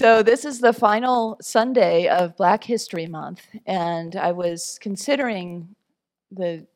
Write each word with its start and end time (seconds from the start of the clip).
So, 0.00 0.22
this 0.22 0.46
is 0.46 0.60
the 0.60 0.72
final 0.72 1.36
Sunday 1.42 2.08
of 2.08 2.34
Black 2.34 2.64
History 2.64 3.06
Month, 3.06 3.46
and 3.66 4.16
I 4.16 4.32
was 4.32 4.78
considering 4.80 5.76
the 6.32 6.66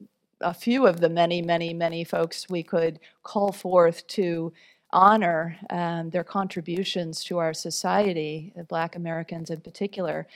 a 0.42 0.52
few 0.52 0.86
of 0.86 1.00
the 1.00 1.08
many, 1.08 1.40
many, 1.40 1.72
many 1.72 2.04
folks 2.04 2.50
we 2.50 2.62
could 2.62 3.00
call 3.22 3.50
forth 3.50 4.06
to 4.08 4.52
honor 4.90 5.56
um, 5.70 6.10
their 6.10 6.22
contributions 6.22 7.24
to 7.24 7.38
our 7.38 7.54
society, 7.54 8.52
Black 8.68 8.94
Americans 8.94 9.48
in 9.48 9.62
particular. 9.62 10.26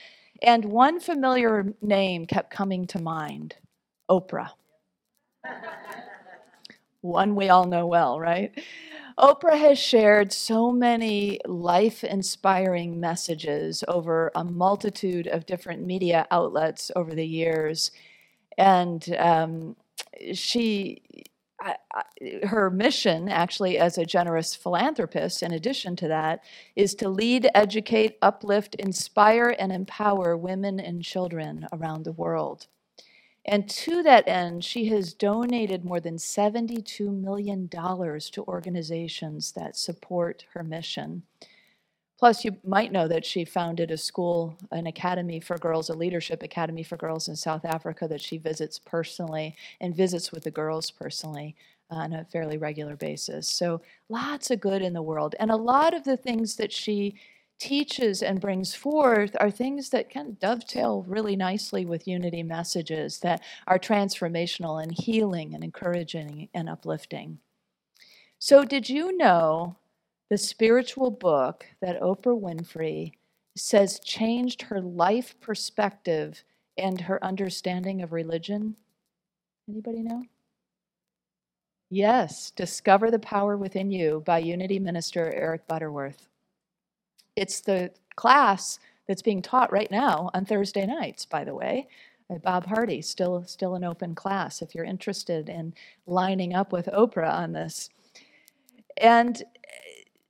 And 0.41 0.65
one 0.65 0.99
familiar 0.99 1.71
name 1.83 2.25
kept 2.25 2.49
coming 2.49 2.87
to 2.87 2.99
mind 2.99 3.53
Oprah. 4.09 4.49
one 7.01 7.35
we 7.35 7.49
all 7.49 7.65
know 7.65 7.87
well, 7.87 8.19
right? 8.19 8.51
Oprah 9.17 9.59
has 9.59 9.77
shared 9.77 10.31
so 10.31 10.71
many 10.71 11.41
life 11.45 12.05
inspiring 12.05 13.01
messages 13.01 13.83
over 13.87 14.31
a 14.33 14.45
multitude 14.45 15.27
of 15.27 15.45
different 15.45 15.85
media 15.85 16.25
outlets 16.31 16.89
over 16.95 17.13
the 17.13 17.25
years. 17.27 17.91
And 18.57 19.05
um, 19.17 19.75
she, 20.33 21.01
I, 21.59 21.75
I, 21.93 22.45
her 22.45 22.69
mission, 22.69 23.27
actually, 23.27 23.77
as 23.77 23.97
a 23.97 24.05
generous 24.05 24.55
philanthropist, 24.55 25.43
in 25.43 25.51
addition 25.51 25.97
to 25.97 26.07
that, 26.07 26.43
is 26.77 26.95
to 26.95 27.09
lead, 27.09 27.49
educate, 27.53 28.17
uplift, 28.21 28.75
inspire, 28.75 29.53
and 29.59 29.73
empower 29.73 30.37
women 30.37 30.79
and 30.79 31.03
children 31.03 31.67
around 31.73 32.05
the 32.05 32.13
world. 32.13 32.67
And 33.49 33.67
to 33.67 34.03
that 34.03 34.27
end, 34.27 34.63
she 34.63 34.89
has 34.89 35.11
donated 35.11 35.83
more 35.83 35.99
than 35.99 36.17
$72 36.17 37.11
million 37.11 37.67
to 37.67 38.43
organizations 38.47 39.53
that 39.53 39.75
support 39.75 40.45
her 40.53 40.63
mission. 40.63 41.23
Plus, 42.19 42.45
you 42.45 42.57
might 42.63 42.91
know 42.91 43.07
that 43.07 43.25
she 43.25 43.43
founded 43.43 43.89
a 43.89 43.97
school, 43.97 44.55
an 44.71 44.85
academy 44.85 45.39
for 45.39 45.57
girls, 45.57 45.89
a 45.89 45.95
leadership 45.95 46.43
academy 46.43 46.83
for 46.83 46.95
girls 46.95 47.27
in 47.27 47.35
South 47.35 47.65
Africa 47.65 48.07
that 48.07 48.21
she 48.21 48.37
visits 48.37 48.77
personally 48.77 49.55
and 49.81 49.95
visits 49.95 50.31
with 50.31 50.43
the 50.43 50.51
girls 50.51 50.91
personally 50.91 51.55
uh, 51.89 51.95
on 51.95 52.13
a 52.13 52.25
fairly 52.25 52.59
regular 52.59 52.95
basis. 52.95 53.49
So, 53.49 53.81
lots 54.09 54.51
of 54.51 54.59
good 54.59 54.83
in 54.83 54.93
the 54.93 55.01
world. 55.01 55.33
And 55.39 55.49
a 55.49 55.55
lot 55.55 55.95
of 55.95 56.03
the 56.03 56.17
things 56.17 56.57
that 56.57 56.71
she 56.71 57.15
teaches 57.59 58.23
and 58.23 58.41
brings 58.41 58.73
forth 58.73 59.35
are 59.39 59.51
things 59.51 59.89
that 59.89 60.09
can 60.09 60.37
dovetail 60.39 61.03
really 61.07 61.35
nicely 61.35 61.85
with 61.85 62.07
unity 62.07 62.41
messages 62.41 63.19
that 63.19 63.41
are 63.67 63.77
transformational 63.77 64.81
and 64.81 64.91
healing 64.91 65.53
and 65.53 65.63
encouraging 65.63 66.49
and 66.53 66.69
uplifting. 66.69 67.39
So, 68.39 68.63
did 68.63 68.89
you 68.89 69.15
know 69.17 69.75
the 70.29 70.37
spiritual 70.37 71.11
book 71.11 71.65
that 71.81 72.01
Oprah 72.01 72.39
Winfrey 72.39 73.13
says 73.57 73.99
changed 73.99 74.63
her 74.63 74.81
life 74.81 75.35
perspective 75.41 76.43
and 76.77 77.01
her 77.01 77.23
understanding 77.23 78.01
of 78.01 78.13
religion? 78.13 78.77
Anybody 79.67 80.01
know? 80.01 80.23
Yes, 81.89 82.51
Discover 82.51 83.11
the 83.11 83.19
Power 83.19 83.57
Within 83.57 83.91
You 83.91 84.23
by 84.25 84.39
Unity 84.39 84.79
Minister 84.79 85.33
Eric 85.33 85.67
Butterworth. 85.67 86.27
It's 87.39 87.61
the 87.61 87.91
class 88.17 88.79
that's 89.07 89.21
being 89.21 89.41
taught 89.41 89.71
right 89.71 89.89
now 89.89 90.29
on 90.33 90.43
Thursday 90.43 90.85
nights, 90.85 91.25
by 91.25 91.45
the 91.45 91.55
way. 91.55 91.87
Bob 92.43 92.67
Hardy, 92.67 93.01
still 93.01 93.43
still 93.45 93.75
an 93.75 93.83
open 93.83 94.13
class 94.13 94.61
if 94.61 94.75
you're 94.75 94.83
interested 94.83 95.47
in 95.47 95.73
lining 96.05 96.53
up 96.53 96.73
with 96.73 96.87
Oprah 96.87 97.33
on 97.33 97.53
this. 97.53 97.89
And 98.97 99.41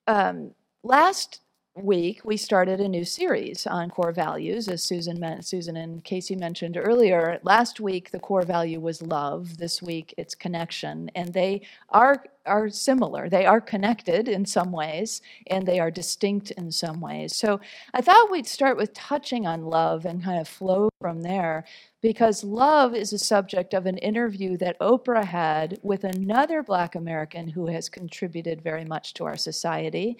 um, 0.08 0.52
last 0.84 1.42
week 1.76 2.22
we 2.26 2.36
started 2.36 2.80
a 2.80 2.90
new 2.90 3.06
series 3.06 3.66
on 3.68 3.90
core 3.90 4.12
values 4.12 4.68
as 4.68 4.84
susan 4.84 5.20
meant 5.20 5.46
susan 5.46 5.78
and 5.78 6.04
casey 6.04 6.36
mentioned 6.36 6.78
earlier. 6.78 7.40
Last 7.44 7.80
week 7.80 8.12
the 8.12 8.20
core 8.20 8.42
value 8.44 8.80
was 8.80 9.02
love. 9.02 9.58
This 9.58 9.82
week 9.82 10.14
it's 10.18 10.36
connection. 10.36 11.10
And 11.16 11.34
they 11.34 11.62
are 11.90 12.24
are 12.46 12.70
similar. 12.70 13.30
They 13.30 13.46
are 13.46 13.62
connected 13.62 14.28
in 14.28 14.46
some 14.46 14.72
ways 14.72 15.22
and 15.48 15.68
they 15.68 15.80
are 15.80 15.92
distinct 15.92 16.52
in 16.52 16.72
some 16.72 17.00
ways. 17.00 17.36
So 17.36 17.60
i 17.94 18.02
thought 18.02 18.32
we'd 18.32 18.48
start 18.48 18.76
with 18.76 18.94
touching 18.94 19.46
on 19.46 19.66
love 19.66 20.06
and 20.06 20.24
kind 20.24 20.40
of 20.40 20.48
flow 20.48 20.90
from 21.00 21.22
there 21.22 21.66
because 22.02 22.44
love 22.44 22.96
is 22.96 23.14
a 23.14 23.20
subject 23.20 23.74
of 23.74 23.86
an 23.86 23.98
interview 23.98 24.58
that 24.58 24.80
Oprah 24.80 25.26
had 25.26 25.80
with 25.84 26.04
another 26.04 26.64
Black 26.64 26.96
American 26.96 27.50
who 27.50 27.68
has 27.68 27.90
contributed 27.90 28.62
very 28.62 28.86
much 28.86 29.14
to 29.16 29.26
our 29.26 29.38
society. 29.38 30.18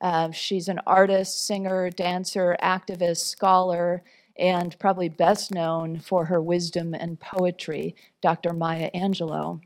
Uh, 0.00 0.30
she's 0.30 0.68
an 0.68 0.80
artist, 0.86 1.46
singer, 1.46 1.90
dancer, 1.90 2.56
activist, 2.62 3.24
scholar, 3.26 4.02
and 4.38 4.78
probably 4.78 5.08
best 5.08 5.52
known 5.52 5.98
for 5.98 6.26
her 6.26 6.40
wisdom 6.40 6.94
and 6.94 7.18
poetry, 7.18 7.96
Dr. 8.22 8.52
Maya 8.52 8.90
Angelou. 8.94 9.60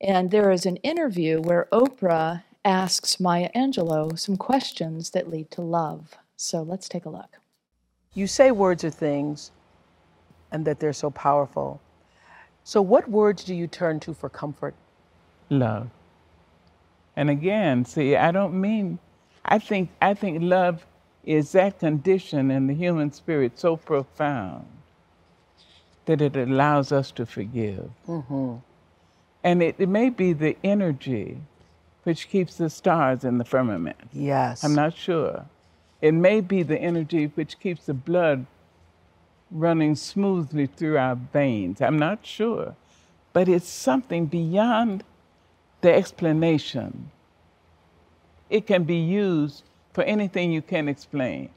And 0.00 0.30
there 0.30 0.50
is 0.50 0.66
an 0.66 0.76
interview 0.78 1.40
where 1.40 1.68
Oprah 1.72 2.42
asks 2.64 3.20
Maya 3.20 3.50
Angelou 3.54 4.18
some 4.18 4.36
questions 4.36 5.10
that 5.10 5.28
lead 5.28 5.50
to 5.52 5.62
love. 5.62 6.16
So 6.36 6.62
let's 6.62 6.88
take 6.88 7.04
a 7.04 7.10
look. 7.10 7.38
You 8.14 8.26
say 8.26 8.50
words 8.50 8.82
are 8.82 8.90
things 8.90 9.52
and 10.50 10.64
that 10.64 10.80
they're 10.80 10.92
so 10.92 11.10
powerful. 11.10 11.80
So, 12.64 12.82
what 12.82 13.08
words 13.08 13.44
do 13.44 13.54
you 13.54 13.66
turn 13.66 14.00
to 14.00 14.14
for 14.14 14.28
comfort? 14.28 14.74
Love. 15.48 15.88
And 17.16 17.30
again, 17.30 17.84
see, 17.84 18.16
I 18.16 18.30
don't 18.30 18.60
mean 18.60 18.98
I 19.50 19.58
think, 19.58 19.90
I 20.00 20.14
think 20.14 20.38
love 20.40 20.86
is 21.24 21.52
that 21.52 21.80
condition 21.80 22.50
in 22.50 22.68
the 22.68 22.74
human 22.74 23.12
spirit 23.12 23.58
so 23.58 23.76
profound 23.76 24.66
that 26.06 26.20
it 26.20 26.36
allows 26.36 26.92
us 26.92 27.10
to 27.12 27.26
forgive. 27.26 27.90
Mm-hmm. 28.08 28.54
And 29.42 29.62
it, 29.62 29.76
it 29.78 29.88
may 29.88 30.10
be 30.10 30.32
the 30.32 30.56
energy 30.64 31.38
which 32.04 32.28
keeps 32.28 32.56
the 32.56 32.70
stars 32.70 33.24
in 33.24 33.38
the 33.38 33.44
firmament. 33.44 33.98
Yes. 34.12 34.64
I'm 34.64 34.74
not 34.74 34.96
sure. 34.96 35.44
It 36.00 36.12
may 36.12 36.40
be 36.40 36.62
the 36.62 36.78
energy 36.78 37.26
which 37.34 37.58
keeps 37.60 37.86
the 37.86 37.94
blood 37.94 38.46
running 39.50 39.96
smoothly 39.96 40.66
through 40.66 40.96
our 40.96 41.16
veins. 41.16 41.80
I'm 41.82 41.98
not 41.98 42.24
sure. 42.24 42.74
But 43.32 43.48
it's 43.48 43.68
something 43.68 44.26
beyond 44.26 45.04
the 45.82 45.92
explanation 45.92 47.10
it 48.50 48.66
can 48.66 48.84
be 48.84 48.96
used 48.96 49.62
for 49.92 50.04
anything 50.04 50.52
you 50.52 50.60
can 50.60 50.88
explain, 50.88 51.48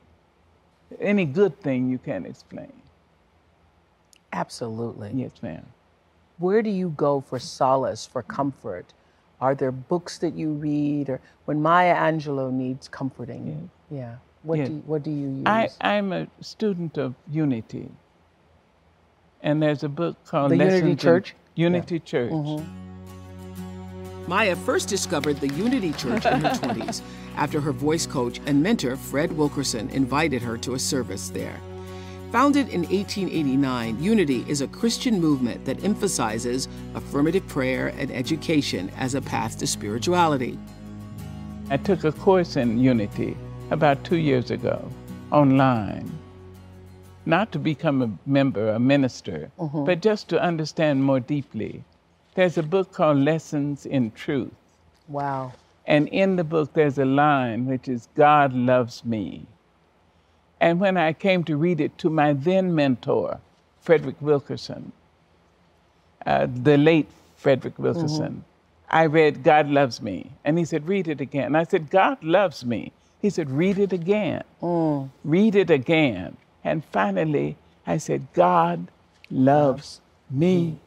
any 1.00 1.26
good 1.26 1.60
thing 1.60 1.90
you 1.90 1.98
can 1.98 2.26
explain. 2.26 2.72
Absolutely. 4.32 5.12
Yes, 5.14 5.32
ma'am. 5.42 5.66
Where 6.38 6.62
do 6.62 6.70
you 6.70 6.90
go 6.90 7.22
for 7.22 7.40
solace, 7.40 8.06
for 8.06 8.24
comfort? 8.24 8.94
Are 9.42 9.54
there 9.54 9.72
books 9.72 10.20
that 10.20 10.36
you 10.36 10.52
read, 10.54 11.10
or 11.10 11.20
when 11.46 11.62
Maya 11.62 11.96
Angelou 11.96 12.52
needs 12.52 12.88
comforting? 12.88 13.70
Yes. 13.90 14.00
Yeah. 14.00 14.16
What 14.44 14.60
yes. 14.60 14.68
do 14.68 14.74
you, 14.74 14.84
what 14.86 15.04
do 15.04 15.12
you 15.12 15.30
use? 15.30 15.44
I, 15.46 15.70
I'm 15.82 16.12
a 16.12 16.28
student 16.42 16.98
of 16.98 17.16
Unity, 17.30 17.90
and 19.42 19.62
there's 19.62 19.84
a 19.84 19.90
book 19.90 20.18
called 20.26 20.52
the 20.52 20.58
Unity 20.58 20.96
Church. 20.96 21.36
Unity 21.56 21.96
yeah. 21.96 22.02
Church. 22.02 22.32
Mm-hmm 22.32 22.93
Maya 24.28 24.56
first 24.56 24.88
discovered 24.88 25.38
the 25.38 25.50
Unity 25.50 25.92
Church 25.94 26.26
in 26.26 26.42
her 26.42 26.50
20s 26.62 27.02
after 27.36 27.60
her 27.60 27.72
voice 27.72 28.06
coach 28.06 28.40
and 28.46 28.64
mentor, 28.64 28.96
Fred 28.96 29.32
Wilkerson, 29.32 29.90
invited 29.90 30.42
her 30.42 30.58
to 30.60 30.76
a 30.76 30.80
service 30.80 31.30
there. 31.30 31.60
Founded 32.32 32.70
in 32.70 32.82
1889, 32.82 34.02
Unity 34.02 34.46
is 34.48 34.62
a 34.62 34.68
Christian 34.68 35.20
movement 35.20 35.64
that 35.66 35.84
emphasizes 35.84 36.68
affirmative 36.96 37.48
prayer 37.48 37.90
and 37.98 38.10
education 38.12 38.90
as 38.98 39.14
a 39.14 39.22
path 39.22 39.60
to 39.60 39.68
spirituality. 39.68 40.58
I 41.70 41.78
took 41.78 42.04
a 42.04 42.12
course 42.12 42.56
in 42.56 42.80
Unity 42.80 43.38
about 43.72 44.04
two 44.04 44.18
years 44.18 44.52
ago 44.52 44.90
online. 45.32 46.10
Not 47.26 47.52
to 47.52 47.60
become 47.60 48.02
a 48.02 48.30
member, 48.30 48.70
a 48.70 48.80
minister, 48.80 49.52
uh-huh. 49.60 49.82
but 49.82 50.02
just 50.02 50.28
to 50.30 50.42
understand 50.42 51.04
more 51.04 51.20
deeply 51.20 51.84
there's 52.36 52.58
a 52.58 52.64
book 52.64 52.92
called 52.92 53.18
Lessons 53.18 53.86
in 53.86 54.12
Truth. 54.12 54.52
Wow. 55.08 55.54
And 55.86 56.08
in 56.10 56.36
the 56.36 56.44
book, 56.44 56.74
there's 56.74 56.98
a 56.98 57.06
line 57.06 57.66
which 57.66 57.88
is 57.88 58.08
God 58.16 58.54
loves 58.54 59.04
me. 59.04 59.46
And 60.62 60.80
when 60.80 60.96
I 60.96 61.12
came 61.14 61.44
to 61.46 61.58
read 61.58 61.82
it 61.82 61.98
to 62.00 62.10
my 62.10 62.34
then 62.34 62.74
mentor, 62.74 63.40
Frederick 63.82 64.16
Wilkerson, 64.22 64.94
uh, 66.26 66.48
the 66.50 66.78
late 66.78 67.10
Frederick 67.36 67.78
Wilkerson, 67.78 68.32
mm-hmm. 68.32 68.96
I 68.96 69.08
read 69.08 69.44
God 69.44 69.68
loves 69.68 70.02
me. 70.02 70.32
And 70.46 70.58
he 70.58 70.64
said, 70.64 70.88
read 70.88 71.08
it 71.08 71.20
again. 71.20 71.48
And 71.48 71.58
I 71.58 71.64
said, 71.64 71.90
God 71.90 72.24
loves 72.24 72.64
me. 72.64 72.94
He 73.22 73.30
said, 73.30 73.50
read 73.50 73.78
it 73.78 73.92
again. 73.92 74.44
Mm. 74.62 75.10
Read 75.24 75.56
it 75.56 75.70
again. 75.70 76.38
And 76.64 76.84
finally, 76.86 77.58
I 77.86 77.98
said, 77.98 78.28
God 78.34 78.88
loves 79.30 80.00
me. 80.30 80.78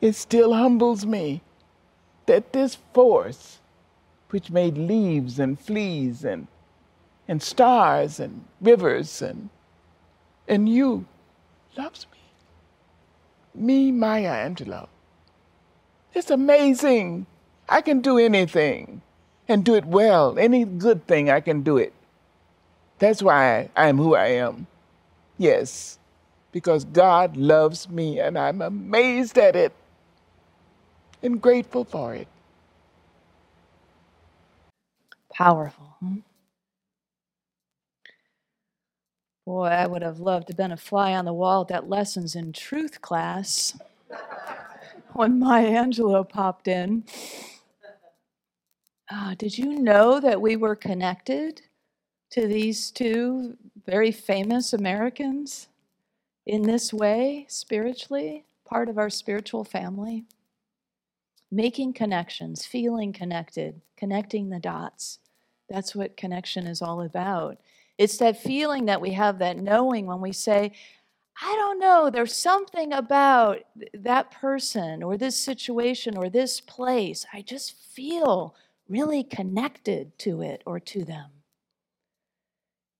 It 0.00 0.14
still 0.14 0.52
humbles 0.54 1.04
me 1.04 1.42
that 2.26 2.52
this 2.52 2.76
force, 2.92 3.58
which 4.30 4.50
made 4.50 4.76
leaves 4.76 5.38
and 5.38 5.58
fleas 5.58 6.24
and, 6.24 6.46
and 7.26 7.42
stars 7.42 8.20
and 8.20 8.44
rivers 8.60 9.22
and, 9.22 9.48
and 10.46 10.68
you, 10.68 11.06
loves 11.76 12.06
me. 12.12 12.18
Me, 13.54 13.90
Maya 13.90 14.48
Angelou. 14.48 14.86
It's 16.14 16.30
amazing. 16.30 17.26
I 17.68 17.80
can 17.80 18.00
do 18.00 18.18
anything 18.18 19.02
and 19.48 19.64
do 19.64 19.74
it 19.74 19.84
well. 19.84 20.38
Any 20.38 20.64
good 20.64 21.06
thing, 21.06 21.30
I 21.30 21.40
can 21.40 21.62
do 21.62 21.76
it. 21.76 21.92
That's 22.98 23.22
why 23.22 23.70
I 23.74 23.88
am 23.88 23.96
who 23.98 24.14
I 24.14 24.28
am. 24.28 24.66
Yes, 25.38 25.98
because 26.52 26.84
God 26.84 27.36
loves 27.36 27.88
me 27.88 28.18
and 28.18 28.38
I'm 28.38 28.60
amazed 28.60 29.38
at 29.38 29.56
it 29.56 29.72
and 31.22 31.40
grateful 31.42 31.84
for 31.84 32.14
it. 32.14 32.28
Powerful. 35.34 35.96
Boy, 39.46 39.66
I 39.66 39.86
would 39.86 40.02
have 40.02 40.20
loved 40.20 40.48
to 40.48 40.52
have 40.52 40.58
been 40.58 40.72
a 40.72 40.76
fly 40.76 41.14
on 41.14 41.24
the 41.24 41.32
wall 41.32 41.62
at 41.62 41.68
that 41.68 41.88
lessons 41.88 42.36
in 42.36 42.52
truth 42.52 43.00
class 43.02 43.78
when 45.14 45.38
Maya 45.38 45.70
Angelou 45.84 46.28
popped 46.28 46.68
in. 46.68 47.04
Uh, 49.10 49.34
did 49.36 49.58
you 49.58 49.78
know 49.80 50.20
that 50.20 50.40
we 50.40 50.56
were 50.56 50.76
connected 50.76 51.62
to 52.30 52.46
these 52.46 52.90
two 52.90 53.56
very 53.86 54.12
famous 54.12 54.72
Americans 54.72 55.68
in 56.46 56.62
this 56.62 56.92
way, 56.92 57.46
spiritually, 57.48 58.44
part 58.66 58.88
of 58.88 58.98
our 58.98 59.10
spiritual 59.10 59.64
family? 59.64 60.24
Making 61.50 61.92
connections, 61.94 62.66
feeling 62.66 63.12
connected, 63.12 63.80
connecting 63.96 64.50
the 64.50 64.60
dots. 64.60 65.18
That's 65.68 65.94
what 65.94 66.16
connection 66.16 66.66
is 66.66 66.82
all 66.82 67.02
about. 67.02 67.58
It's 67.96 68.18
that 68.18 68.42
feeling 68.42 68.86
that 68.86 69.00
we 69.00 69.12
have, 69.12 69.38
that 69.38 69.58
knowing 69.58 70.06
when 70.06 70.20
we 70.20 70.32
say, 70.32 70.72
I 71.40 71.54
don't 71.54 71.78
know, 71.78 72.10
there's 72.10 72.34
something 72.34 72.92
about 72.92 73.60
that 73.94 74.30
person 74.30 75.02
or 75.02 75.16
this 75.16 75.38
situation 75.38 76.16
or 76.16 76.28
this 76.28 76.60
place. 76.60 77.24
I 77.32 77.42
just 77.42 77.76
feel 77.94 78.54
really 78.88 79.22
connected 79.22 80.18
to 80.20 80.42
it 80.42 80.62
or 80.66 80.80
to 80.80 81.04
them. 81.04 81.30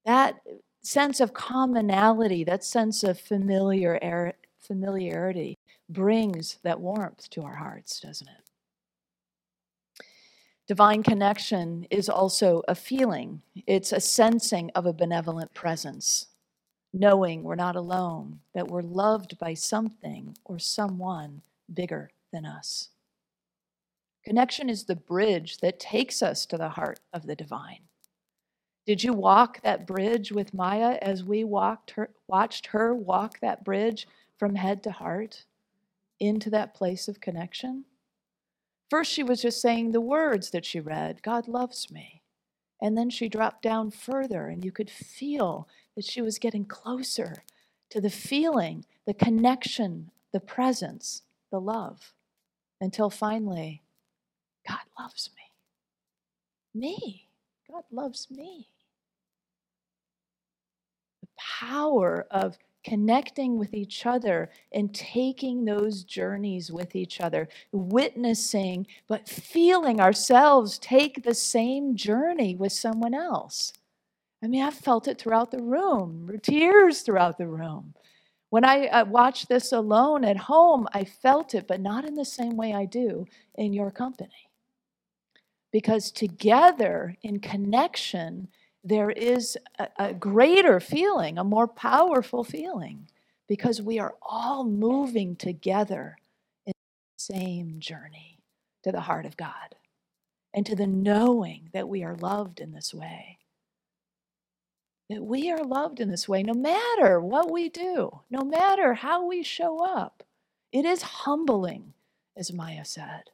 That 0.04 0.40
sense 0.82 1.20
of 1.20 1.34
commonality, 1.34 2.44
that 2.44 2.64
sense 2.64 3.02
of 3.02 3.18
familiar, 3.18 4.34
familiarity 4.58 5.58
brings 5.88 6.58
that 6.62 6.80
warmth 6.80 7.30
to 7.30 7.42
our 7.42 7.56
hearts, 7.56 8.00
doesn't 8.00 8.28
it? 8.28 10.04
Divine 10.66 11.02
connection 11.02 11.86
is 11.90 12.10
also 12.10 12.62
a 12.68 12.74
feeling, 12.74 13.40
it's 13.66 13.90
a 13.90 14.00
sensing 14.00 14.70
of 14.74 14.84
a 14.84 14.92
benevolent 14.92 15.54
presence, 15.54 16.26
knowing 16.92 17.42
we're 17.42 17.54
not 17.54 17.74
alone, 17.74 18.40
that 18.54 18.68
we're 18.68 18.82
loved 18.82 19.38
by 19.38 19.54
something 19.54 20.36
or 20.44 20.58
someone 20.58 21.40
bigger 21.72 22.10
than 22.32 22.44
us. 22.44 22.90
Connection 24.24 24.68
is 24.68 24.84
the 24.84 24.94
bridge 24.96 25.56
that 25.58 25.80
takes 25.80 26.22
us 26.22 26.44
to 26.44 26.58
the 26.58 26.68
heart 26.68 27.00
of 27.14 27.26
the 27.26 27.34
divine. 27.34 27.80
Did 28.84 29.02
you 29.02 29.14
walk 29.14 29.62
that 29.62 29.86
bridge 29.86 30.32
with 30.32 30.52
Maya 30.52 30.98
as 31.00 31.24
we 31.24 31.44
walked 31.44 31.92
her, 31.92 32.10
watched 32.26 32.66
her 32.66 32.94
walk 32.94 33.40
that 33.40 33.64
bridge 33.64 34.06
from 34.36 34.54
head 34.54 34.82
to 34.82 34.90
heart 34.90 35.44
into 36.20 36.50
that 36.50 36.74
place 36.74 37.08
of 37.08 37.20
connection? 37.20 37.84
First, 38.90 39.12
she 39.12 39.22
was 39.22 39.42
just 39.42 39.60
saying 39.60 39.92
the 39.92 40.00
words 40.00 40.50
that 40.50 40.64
she 40.64 40.80
read 40.80 41.22
God 41.22 41.48
loves 41.48 41.90
me. 41.90 42.22
And 42.80 42.96
then 42.96 43.10
she 43.10 43.28
dropped 43.28 43.62
down 43.62 43.90
further, 43.90 44.46
and 44.46 44.64
you 44.64 44.70
could 44.70 44.90
feel 44.90 45.68
that 45.96 46.04
she 46.04 46.22
was 46.22 46.38
getting 46.38 46.64
closer 46.64 47.42
to 47.90 48.00
the 48.00 48.10
feeling, 48.10 48.84
the 49.04 49.14
connection, 49.14 50.10
the 50.32 50.40
presence, 50.40 51.22
the 51.50 51.60
love, 51.60 52.12
until 52.80 53.10
finally 53.10 53.82
God 54.66 54.80
loves 54.98 55.30
me. 55.34 56.80
Me. 56.80 57.28
God 57.70 57.82
loves 57.90 58.28
me. 58.30 58.68
The 61.22 61.28
power 61.36 62.26
of 62.30 62.58
connecting 62.88 63.58
with 63.58 63.74
each 63.74 64.06
other 64.06 64.50
and 64.72 64.94
taking 64.94 65.64
those 65.64 66.04
journeys 66.04 66.72
with 66.72 66.96
each 66.96 67.20
other, 67.20 67.48
witnessing, 67.70 68.86
but 69.06 69.28
feeling 69.28 70.00
ourselves 70.00 70.78
take 70.78 71.22
the 71.22 71.34
same 71.34 71.94
journey 71.94 72.56
with 72.56 72.72
someone 72.72 73.12
else. 73.12 73.74
I 74.42 74.46
mean, 74.46 74.62
I 74.62 74.70
felt 74.70 75.06
it 75.06 75.18
throughout 75.18 75.50
the 75.50 75.62
room, 75.62 76.30
tears 76.42 77.02
throughout 77.02 77.36
the 77.36 77.46
room. 77.46 77.94
When 78.50 78.64
I 78.64 78.86
uh, 78.86 79.04
watched 79.04 79.48
this 79.48 79.72
alone 79.72 80.24
at 80.24 80.36
home, 80.38 80.88
I 80.94 81.04
felt 81.04 81.54
it, 81.54 81.68
but 81.68 81.80
not 81.80 82.06
in 82.06 82.14
the 82.14 82.24
same 82.24 82.56
way 82.56 82.72
I 82.72 82.86
do 82.86 83.26
in 83.56 83.74
your 83.74 83.90
company 83.90 84.48
because 85.70 86.10
together 86.10 87.16
in 87.22 87.40
connection, 87.40 88.48
there 88.88 89.10
is 89.10 89.56
a, 89.78 89.88
a, 89.98 90.14
greater 90.14 90.80
feeling, 90.80 91.38
a 91.38 91.44
more 91.44 91.68
powerful 91.68 92.42
feeling, 92.42 93.08
because 93.46 93.82
we 93.82 93.98
are 93.98 94.14
all 94.22 94.64
moving 94.64 95.36
together 95.36 96.16
in 96.66 96.72
the 96.72 97.34
same 97.34 97.80
journey 97.80 98.38
to 98.82 98.90
the 98.92 99.02
heart 99.02 99.26
of 99.26 99.36
God 99.36 99.76
and 100.54 100.64
to 100.66 100.74
the 100.74 100.86
knowing 100.86 101.68
that 101.72 101.88
we 101.88 102.02
are 102.02 102.16
loved 102.16 102.60
in 102.60 102.72
this 102.72 102.94
way. 102.94 103.38
That 105.10 105.22
we 105.22 105.50
are 105.50 105.64
loved 105.64 106.00
in 106.00 106.10
this 106.10 106.28
way 106.28 106.42
no 106.42 106.54
matter 106.54 107.20
what 107.20 107.50
we 107.50 107.68
do, 107.68 108.20
no 108.30 108.42
matter 108.42 108.94
how 108.94 109.26
we 109.26 109.42
show 109.42 109.84
up. 109.84 110.22
It 110.72 110.84
is 110.84 111.02
humbling, 111.02 111.94
as 112.36 112.52
Maya 112.52 112.84
said. 112.84 113.30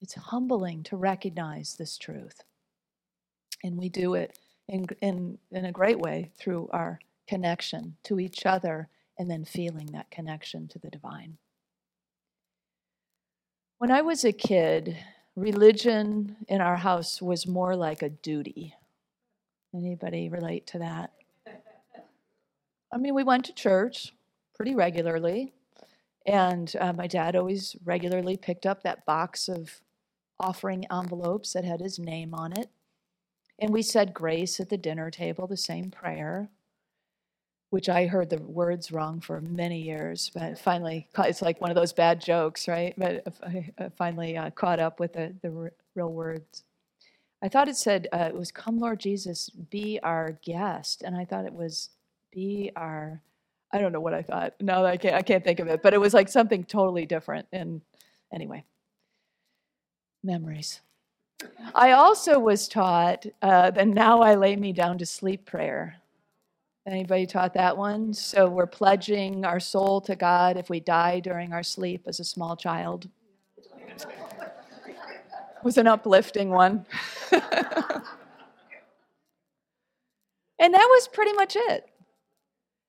It's 0.00 0.14
humbling 0.14 0.82
to 0.84 0.96
recognize 0.96 1.74
this 1.74 1.96
truth. 1.98 2.42
And 3.62 3.78
we 3.78 3.88
do 3.88 4.14
it 4.14 4.38
in, 4.68 4.86
in, 5.00 5.38
in 5.50 5.64
a 5.64 5.72
great 5.72 5.98
way 5.98 6.30
through 6.38 6.68
our 6.72 6.98
connection 7.28 7.96
to 8.04 8.18
each 8.18 8.44
other 8.44 8.88
and 9.18 9.30
then 9.30 9.44
feeling 9.44 9.86
that 9.92 10.10
connection 10.10 10.68
to 10.68 10.78
the 10.78 10.90
divine. 10.90 11.38
When 13.78 13.90
I 13.90 14.02
was 14.02 14.24
a 14.24 14.32
kid, 14.32 14.96
religion 15.36 16.36
in 16.48 16.60
our 16.60 16.76
house 16.76 17.20
was 17.20 17.46
more 17.46 17.74
like 17.74 18.02
a 18.02 18.08
duty. 18.08 18.74
Anybody 19.74 20.28
relate 20.28 20.66
to 20.68 20.78
that? 20.78 21.12
I 22.92 22.98
mean, 22.98 23.14
we 23.14 23.24
went 23.24 23.46
to 23.46 23.54
church 23.54 24.12
pretty 24.54 24.74
regularly, 24.74 25.54
and 26.26 26.72
uh, 26.78 26.92
my 26.92 27.06
dad 27.06 27.34
always 27.34 27.74
regularly 27.84 28.36
picked 28.36 28.66
up 28.66 28.82
that 28.82 29.06
box 29.06 29.48
of 29.48 29.80
offering 30.38 30.84
envelopes 30.92 31.54
that 31.54 31.64
had 31.64 31.80
his 31.80 31.98
name 31.98 32.34
on 32.34 32.52
it. 32.52 32.68
And 33.62 33.72
we 33.72 33.82
said 33.82 34.12
grace 34.12 34.58
at 34.58 34.70
the 34.70 34.76
dinner 34.76 35.08
table, 35.08 35.46
the 35.46 35.56
same 35.56 35.92
prayer, 35.92 36.50
which 37.70 37.88
I 37.88 38.06
heard 38.06 38.28
the 38.28 38.42
words 38.42 38.90
wrong 38.90 39.20
for 39.20 39.40
many 39.40 39.80
years, 39.80 40.32
but 40.34 40.58
finally, 40.58 41.06
it's 41.18 41.40
like 41.42 41.60
one 41.60 41.70
of 41.70 41.76
those 41.76 41.92
bad 41.92 42.20
jokes, 42.20 42.66
right? 42.66 42.92
But 42.98 43.24
I 43.40 43.72
finally 43.96 44.36
uh, 44.36 44.50
caught 44.50 44.80
up 44.80 44.98
with 44.98 45.12
the, 45.12 45.32
the 45.42 45.70
real 45.94 46.12
words. 46.12 46.64
I 47.40 47.48
thought 47.48 47.68
it 47.68 47.76
said, 47.76 48.08
uh, 48.12 48.30
it 48.30 48.34
was, 48.34 48.50
Come, 48.50 48.80
Lord 48.80 48.98
Jesus, 48.98 49.48
be 49.48 50.00
our 50.02 50.40
guest. 50.44 51.02
And 51.02 51.16
I 51.16 51.24
thought 51.24 51.44
it 51.44 51.54
was, 51.54 51.90
be 52.32 52.72
our, 52.74 53.22
I 53.72 53.78
don't 53.78 53.92
know 53.92 54.00
what 54.00 54.12
I 54.12 54.22
thought. 54.22 54.54
No, 54.60 54.84
I 54.84 54.96
can't, 54.96 55.14
I 55.14 55.22
can't 55.22 55.44
think 55.44 55.60
of 55.60 55.68
it, 55.68 55.84
but 55.84 55.94
it 55.94 56.00
was 56.00 56.14
like 56.14 56.28
something 56.28 56.64
totally 56.64 57.06
different. 57.06 57.46
And 57.52 57.80
anyway, 58.34 58.64
memories. 60.24 60.80
I 61.74 61.92
also 61.92 62.38
was 62.38 62.68
taught 62.68 63.26
uh, 63.40 63.70
now 63.86 64.20
I 64.20 64.34
lay 64.34 64.56
me 64.56 64.72
down 64.72 64.98
to 64.98 65.06
sleep 65.06 65.46
prayer. 65.46 65.96
Anybody 66.86 67.26
taught 67.26 67.54
that 67.54 67.76
one? 67.76 68.12
So 68.12 68.48
we're 68.48 68.66
pledging 68.66 69.44
our 69.44 69.60
soul 69.60 70.00
to 70.02 70.16
God 70.16 70.56
if 70.56 70.68
we 70.68 70.80
die 70.80 71.20
during 71.20 71.52
our 71.52 71.62
sleep 71.62 72.02
as 72.06 72.18
a 72.18 72.24
small 72.24 72.56
child. 72.56 73.08
It 73.92 75.64
was 75.64 75.78
an 75.78 75.86
uplifting 75.86 76.50
one. 76.50 76.84
and 77.32 77.42
that 80.74 80.88
was 80.90 81.08
pretty 81.08 81.32
much 81.34 81.56
it. 81.56 81.88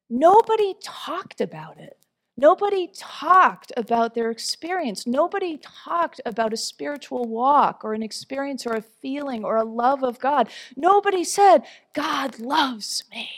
Nobody 0.10 0.76
talked 0.84 1.40
about 1.40 1.80
it. 1.80 1.98
Nobody 2.36 2.90
talked 2.96 3.72
about 3.78 4.16
their 4.16 4.32
experience. 4.32 5.06
Nobody 5.06 5.58
talked 5.58 6.20
about 6.26 6.54
a 6.54 6.58
spiritual 6.58 7.26
walk 7.26 7.82
or 7.84 7.94
an 7.94 8.02
experience 8.02 8.66
or 8.66 8.74
a 8.74 8.82
feeling 8.82 9.46
or 9.46 9.58
a 9.58 9.64
love 9.64 10.04
of 10.04 10.20
God. 10.20 10.50
Nobody 10.76 11.24
said, 11.24 11.64
God 11.94 12.40
loves 12.40 13.04
me. 13.12 13.30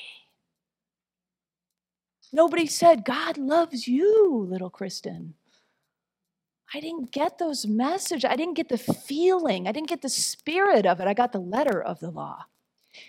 Nobody 2.32 2.68
said, 2.68 3.06
God 3.06 3.38
loves 3.38 3.88
you, 3.88 4.48
little 4.50 4.72
Kristin. 4.72 5.34
I 6.74 6.80
didn't 6.80 7.12
get 7.12 7.38
those 7.38 7.66
messages. 7.68 8.30
I 8.30 8.36
didn't 8.36 8.56
get 8.56 8.70
the 8.70 8.78
feeling. 8.78 9.68
I 9.68 9.72
didn't 9.72 9.90
get 9.90 10.02
the 10.02 10.10
spirit 10.10 10.86
of 10.86 11.00
it. 11.00 11.08
I 11.08 11.14
got 11.14 11.32
the 11.32 11.40
letter 11.40 11.82
of 11.82 12.00
the 12.00 12.10
law. 12.12 12.46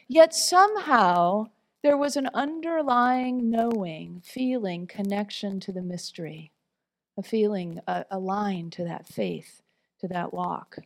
Yet 0.08 0.34
somehow 0.34 1.46
there 1.86 1.96
was 1.96 2.16
an 2.16 2.28
underlying 2.34 3.48
knowing, 3.48 4.20
feeling, 4.24 4.88
connection 4.88 5.60
to 5.60 5.70
the 5.70 5.80
mystery, 5.80 6.50
a 7.16 7.22
feeling 7.22 7.78
aligned 8.10 8.72
to 8.72 8.82
that 8.82 9.06
faith, 9.06 9.62
to 10.00 10.08
that 10.08 10.34
walk. 10.34 10.78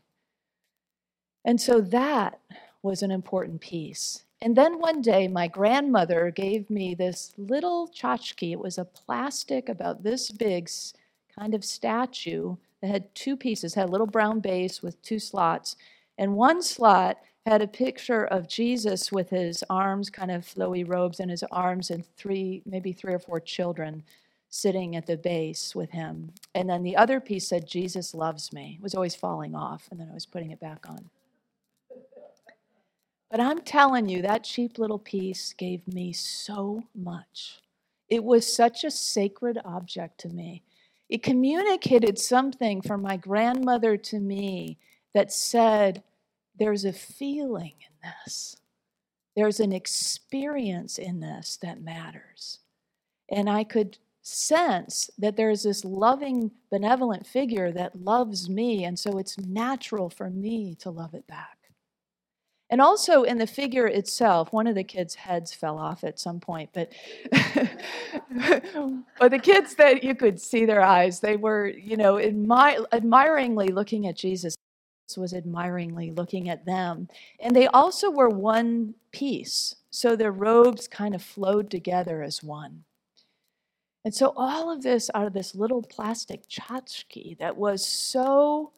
And 1.43 1.59
so 1.59 1.81
that 1.81 2.39
was 2.83 3.01
an 3.01 3.11
important 3.11 3.63
piece. 3.63 4.25
And 4.43 4.55
then 4.55 4.79
one 4.79 5.01
day, 5.01 5.27
my 5.27 5.49
grandmother 5.49 6.31
gave 6.31 6.69
me 6.69 6.95
this 6.95 7.33
little 7.39 7.89
tchotchke. 7.89 8.53
It 8.53 8.61
was 8.61 8.77
a 8.77 8.85
plastic, 8.85 9.71
about 9.71 10.03
this 10.03 10.31
big, 10.31 10.69
kind 11.35 11.55
of 11.55 11.65
statue 11.65 12.57
that 12.83 12.89
had 12.91 13.15
two 13.15 13.39
pieces, 13.39 13.73
had 13.73 13.89
a 13.89 13.93
little 13.93 14.07
brown 14.07 14.41
base 14.41 14.83
with 14.83 15.01
two 15.01 15.19
slots. 15.19 15.77
And 16.19 16.35
one 16.35 16.61
slot 16.61 17.17
had 17.47 17.63
a 17.63 17.67
picture 17.67 18.25
of 18.25 18.49
Jesus 18.49 19.11
with 19.11 19.31
his 19.31 19.65
arms, 19.71 20.11
kind 20.11 20.31
of 20.31 20.45
flowy 20.45 20.87
robes 20.87 21.21
in 21.21 21.29
his 21.29 21.43
arms, 21.51 21.91
and 21.91 22.05
three, 22.17 22.63
maybe 22.67 22.93
three 22.93 23.15
or 23.15 23.19
four 23.19 23.41
children 23.41 24.03
sitting 24.51 24.97
at 24.97 25.07
the 25.07 25.17
base 25.17 25.75
with 25.75 25.91
him. 25.91 26.33
And 26.55 26.69
then 26.69 26.83
the 26.83 26.97
other 26.97 27.21
piece 27.21 27.49
said, 27.49 27.67
Jesus 27.67 28.15
loves 28.15 28.53
me. 28.53 28.77
It 28.79 28.83
was 28.83 28.95
always 28.95 29.15
falling 29.15 29.55
off, 29.55 29.89
and 29.91 29.99
then 29.99 30.09
I 30.11 30.15
was 30.15 30.27
putting 30.27 30.51
it 30.51 30.61
back 30.61 30.87
on. 30.89 31.09
But 33.31 33.41
I'm 33.41 33.61
telling 33.61 34.09
you, 34.09 34.23
that 34.23 34.45
cheap 34.45 34.77
little 34.77 34.99
piece 34.99 35.53
gave 35.53 35.87
me 35.87 36.13
so 36.13 36.83
much. 36.95 37.61
It 38.09 38.25
was 38.25 38.53
such 38.53 38.83
a 38.83 38.91
sacred 38.91 39.59
object 39.65 40.19
to 40.21 40.29
me. 40.29 40.63
It 41.09 41.23
communicated 41.23 42.19
something 42.19 42.83
from 42.83 43.03
my 43.03 43.17
grandmother 43.17 43.97
to 43.97 44.19
me 44.19 44.79
that 45.15 45.33
said, 45.33 46.03
there's 46.61 46.85
a 46.85 46.93
feeling 46.93 47.73
in 47.81 48.11
this. 48.27 48.57
There's 49.35 49.59
an 49.61 49.73
experience 49.73 50.99
in 50.99 51.21
this 51.21 51.59
that 51.63 51.83
matters. 51.83 52.59
And 53.31 53.49
I 53.49 53.65
could 53.65 53.97
sense 54.23 55.11
that 55.19 55.37
there's 55.37 55.63
this 55.63 55.85
loving, 55.85 56.51
benevolent 56.71 57.27
figure 57.27 57.73
that 57.73 57.97
loves 57.97 58.51
me, 58.51 58.85
and 58.85 58.99
so 58.99 59.17
it's 59.17 59.39
natural 59.39 60.11
for 60.11 60.29
me 60.29 60.77
to 60.81 60.91
love 60.91 61.15
it 61.15 61.27
back. 61.27 61.57
And 62.69 62.81
also 62.81 63.23
in 63.23 63.39
the 63.39 63.47
figure 63.47 63.87
itself, 63.87 64.53
one 64.53 64.67
of 64.67 64.75
the 64.75 64.85
kids' 64.85 65.15
heads 65.17 65.53
fell 65.55 65.79
off 65.79 66.05
at 66.05 66.21
some 66.21 66.39
point, 66.39 66.71
but 66.75 66.93
but 69.19 69.31
the 69.31 69.41
kids 69.43 69.75
that 69.77 70.05
you 70.05 70.15
could 70.15 70.41
see 70.41 70.67
their 70.67 70.83
eyes, 70.83 71.21
they 71.21 71.37
were, 71.37 71.67
you 71.67 71.97
know, 71.97 72.15
admi- 72.15 72.85
admiringly 72.93 73.69
looking 73.69 74.07
at 74.07 74.17
Jesus 74.17 74.55
was 75.17 75.33
admiringly 75.35 76.11
looking 76.11 76.49
at 76.49 76.67
them. 76.67 77.09
And 77.39 77.55
they 77.55 77.67
also 77.67 78.11
were 78.11 78.29
one 78.29 78.95
piece. 79.13 79.77
So 79.91 80.17
their 80.17 80.33
robes 80.33 80.87
kind 80.87 81.15
of 81.15 81.23
flowed 81.23 81.71
together 81.71 82.23
as 82.23 82.43
one. 82.43 82.85
And 84.05 84.15
so 84.15 84.33
all 84.37 84.71
of 84.71 84.83
this 84.83 85.11
out 85.15 85.27
of 85.27 85.33
this 85.33 85.55
little 85.55 85.83
plastic 85.83 86.49
tchotchke 86.49 87.39
that 87.39 87.57
was 87.57 87.87
so 87.87 88.73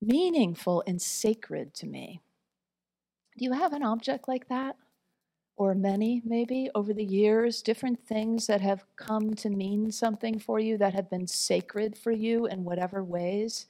meaningful 0.00 0.82
and 0.86 1.00
sacred 1.00 1.74
to 1.74 1.86
me. 1.86 2.20
Do 3.36 3.44
you 3.44 3.52
have 3.52 3.72
an 3.72 3.82
object 3.82 4.28
like 4.28 4.48
that? 4.48 4.76
Or 5.58 5.74
many, 5.74 6.22
maybe, 6.24 6.70
over 6.74 6.92
the 6.92 7.04
years, 7.04 7.62
different 7.62 8.06
things 8.06 8.46
that 8.46 8.60
have 8.60 8.84
come 8.96 9.34
to 9.34 9.48
mean 9.48 9.90
something 9.90 10.38
for 10.38 10.58
you 10.58 10.76
that 10.78 10.94
have 10.94 11.08
been 11.08 11.26
sacred 11.26 11.96
for 11.96 12.12
you 12.12 12.46
in 12.46 12.64
whatever 12.64 13.02
ways? 13.02 13.66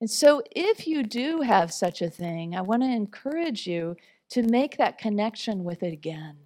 And 0.00 0.10
so, 0.10 0.42
if 0.50 0.86
you 0.86 1.02
do 1.02 1.40
have 1.40 1.72
such 1.72 2.02
a 2.02 2.10
thing, 2.10 2.54
I 2.54 2.60
want 2.60 2.82
to 2.82 2.88
encourage 2.88 3.66
you 3.66 3.96
to 4.30 4.42
make 4.42 4.76
that 4.76 4.98
connection 4.98 5.64
with 5.64 5.82
it 5.82 5.92
again, 5.92 6.36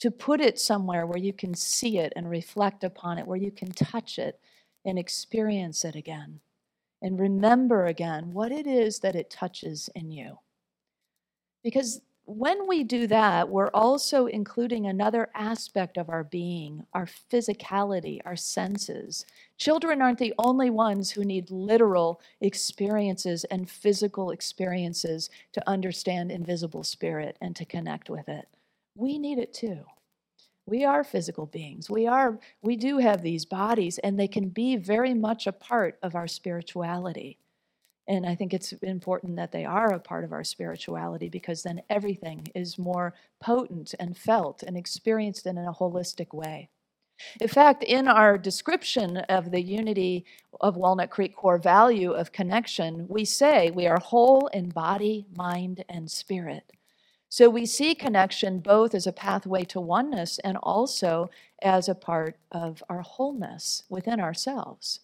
to 0.00 0.10
put 0.10 0.40
it 0.40 0.58
somewhere 0.58 1.06
where 1.06 1.18
you 1.18 1.32
can 1.32 1.54
see 1.54 1.98
it 1.98 2.12
and 2.16 2.30
reflect 2.30 2.84
upon 2.84 3.18
it, 3.18 3.26
where 3.26 3.38
you 3.38 3.50
can 3.50 3.72
touch 3.72 4.18
it 4.18 4.40
and 4.84 4.98
experience 4.98 5.84
it 5.84 5.96
again, 5.96 6.40
and 7.02 7.18
remember 7.18 7.86
again 7.86 8.32
what 8.32 8.52
it 8.52 8.66
is 8.66 9.00
that 9.00 9.16
it 9.16 9.30
touches 9.30 9.90
in 9.94 10.10
you. 10.10 10.38
Because 11.62 12.00
when 12.24 12.68
we 12.68 12.84
do 12.84 13.06
that, 13.08 13.48
we're 13.48 13.70
also 13.74 14.26
including 14.26 14.86
another 14.86 15.28
aspect 15.34 15.96
of 15.96 16.08
our 16.08 16.22
being, 16.22 16.86
our 16.94 17.06
physicality, 17.30 18.20
our 18.24 18.36
senses. 18.36 19.26
Children 19.58 20.00
aren't 20.00 20.18
the 20.18 20.34
only 20.38 20.70
ones 20.70 21.10
who 21.10 21.24
need 21.24 21.50
literal 21.50 22.20
experiences 22.40 23.44
and 23.44 23.68
physical 23.68 24.30
experiences 24.30 25.30
to 25.52 25.68
understand 25.68 26.30
invisible 26.30 26.84
spirit 26.84 27.36
and 27.40 27.56
to 27.56 27.64
connect 27.64 28.08
with 28.08 28.28
it. 28.28 28.46
We 28.94 29.18
need 29.18 29.38
it 29.38 29.52
too. 29.52 29.84
We 30.64 30.84
are 30.84 31.02
physical 31.02 31.46
beings. 31.46 31.90
We 31.90 32.06
are 32.06 32.38
we 32.62 32.76
do 32.76 32.98
have 32.98 33.22
these 33.22 33.44
bodies 33.44 33.98
and 33.98 34.18
they 34.18 34.28
can 34.28 34.48
be 34.48 34.76
very 34.76 35.12
much 35.12 35.48
a 35.48 35.52
part 35.52 35.98
of 36.02 36.14
our 36.14 36.28
spirituality. 36.28 37.36
And 38.12 38.26
I 38.26 38.34
think 38.34 38.52
it's 38.52 38.72
important 38.82 39.36
that 39.36 39.52
they 39.52 39.64
are 39.64 39.94
a 39.94 39.98
part 39.98 40.22
of 40.22 40.34
our 40.34 40.44
spirituality 40.44 41.30
because 41.30 41.62
then 41.62 41.80
everything 41.88 42.46
is 42.54 42.76
more 42.76 43.14
potent 43.40 43.94
and 43.98 44.14
felt 44.14 44.62
and 44.62 44.76
experienced 44.76 45.46
in 45.46 45.56
a 45.56 45.72
holistic 45.72 46.34
way. 46.34 46.68
In 47.40 47.48
fact, 47.48 47.82
in 47.82 48.08
our 48.08 48.36
description 48.36 49.16
of 49.16 49.50
the 49.50 49.62
unity 49.62 50.26
of 50.60 50.76
Walnut 50.76 51.08
Creek 51.08 51.34
core 51.34 51.56
value 51.56 52.12
of 52.12 52.32
connection, 52.32 53.06
we 53.08 53.24
say 53.24 53.70
we 53.70 53.86
are 53.86 53.98
whole 53.98 54.46
in 54.48 54.68
body, 54.68 55.24
mind, 55.34 55.82
and 55.88 56.10
spirit. 56.10 56.70
So 57.30 57.48
we 57.48 57.64
see 57.64 57.94
connection 57.94 58.58
both 58.58 58.94
as 58.94 59.06
a 59.06 59.12
pathway 59.12 59.64
to 59.64 59.80
oneness 59.80 60.38
and 60.40 60.58
also 60.58 61.30
as 61.62 61.88
a 61.88 61.94
part 61.94 62.36
of 62.50 62.82
our 62.90 63.00
wholeness 63.00 63.84
within 63.88 64.20
ourselves. 64.20 65.00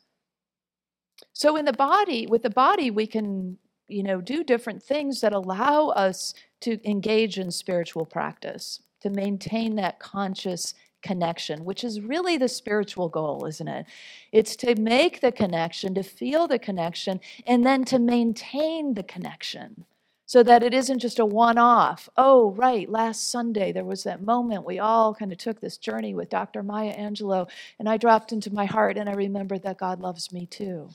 So 1.33 1.57
in 1.57 1.65
the 1.65 1.73
body, 1.73 2.27
with 2.27 2.43
the 2.43 2.51
body, 2.51 2.91
we 2.91 3.07
can, 3.07 3.59
you 3.87 4.03
know, 4.03 4.21
do 4.21 4.43
different 4.43 4.83
things 4.83 5.21
that 5.21 5.33
allow 5.33 5.89
us 5.89 6.35
to 6.61 6.81
engage 6.89 7.39
in 7.39 7.51
spiritual 7.51 8.05
practice, 8.05 8.83
to 9.01 9.11
maintain 9.11 9.77
that 9.77 10.01
conscious 10.01 10.75
connection, 11.03 11.65
which 11.65 11.85
is 11.85 12.01
really 12.01 12.37
the 12.37 12.49
spiritual 12.49 13.09
goal, 13.09 13.47
isn't 13.47 13.69
it? 13.69 13.87
It's 14.33 14.57
to 14.57 14.75
make 14.75 15.21
the 15.21 15.33
connection, 15.33 15.95
to 15.95 16.03
feel 16.03 16.49
the 16.49 16.59
connection, 16.59 17.21
and 17.47 17.65
then 17.65 17.85
to 17.85 17.99
maintain 17.99 18.95
the 18.95 19.05
connection 19.05 19.85
so 20.29 20.43
that 20.43 20.63
it 20.63 20.75
isn't 20.75 20.99
just 20.99 21.19
a 21.19 21.25
one 21.25 21.57
off. 21.57 22.07
Oh, 22.17 22.51
right, 22.51 22.87
last 22.91 23.31
Sunday 23.31 23.73
there 23.73 23.85
was 23.85 24.05
that 24.05 24.21
moment 24.23 24.67
we 24.67 24.79
all 24.79 25.15
kind 25.15 25.33
of 25.33 25.39
took 25.39 25.61
this 25.61 25.79
journey 25.79 26.15
with 26.15 26.29
Dr. 26.29 26.63
Maya 26.63 26.95
Angelou, 26.95 27.49
and 27.79 27.89
I 27.89 27.97
dropped 27.97 28.31
into 28.31 28.53
my 28.53 28.67
heart 28.67 28.99
and 28.99 29.09
I 29.09 29.15
remembered 29.15 29.63
that 29.63 29.79
God 29.79 30.01
loves 30.01 30.31
me 30.31 30.45
too. 30.45 30.91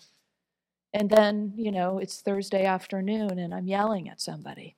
And 0.94 1.10
then, 1.10 1.54
you 1.56 1.72
know, 1.72 1.98
it's 1.98 2.22
Thursday 2.22 2.66
afternoon 2.66 3.40
and 3.40 3.54
I'm 3.54 3.68
yelling 3.68 4.10
at 4.10 4.22
somebody. 4.22 4.76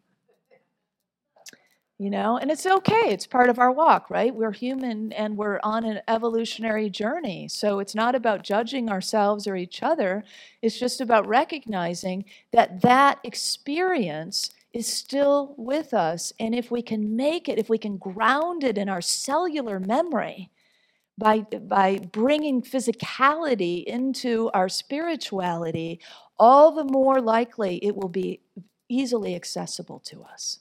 You 1.97 2.09
know, 2.09 2.37
and 2.37 2.51
it's 2.51 2.65
okay. 2.65 3.13
It's 3.13 3.25
part 3.25 3.49
of 3.49 3.57
our 3.57 3.71
walk, 3.71 4.09
right? 4.09 4.35
We're 4.35 4.51
human 4.51 5.13
and 5.13 5.37
we're 5.37 5.61
on 5.63 5.85
an 5.85 6.01
evolutionary 6.09 6.89
journey. 6.89 7.47
So 7.47 7.79
it's 7.79 7.95
not 7.95 8.15
about 8.15 8.43
judging 8.43 8.89
ourselves 8.89 9.47
or 9.47 9.55
each 9.55 9.81
other. 9.81 10.25
It's 10.61 10.77
just 10.77 10.99
about 10.99 11.25
recognizing 11.25 12.25
that 12.51 12.81
that 12.81 13.19
experience 13.23 14.51
is 14.73 14.87
still 14.87 15.55
with 15.57 15.93
us. 15.93 16.33
And 16.37 16.53
if 16.53 16.69
we 16.69 16.81
can 16.81 17.15
make 17.15 17.47
it, 17.47 17.57
if 17.57 17.69
we 17.69 17.77
can 17.77 17.95
ground 17.95 18.65
it 18.65 18.77
in 18.77 18.89
our 18.89 19.01
cellular 19.01 19.79
memory, 19.79 20.49
by, 21.17 21.41
by 21.41 21.99
bringing 22.11 22.61
physicality 22.61 23.83
into 23.83 24.49
our 24.53 24.69
spirituality, 24.69 25.99
all 26.37 26.71
the 26.71 26.83
more 26.83 27.21
likely 27.21 27.77
it 27.77 27.95
will 27.95 28.09
be 28.09 28.41
easily 28.89 29.35
accessible 29.35 29.99
to 29.99 30.23
us. 30.23 30.59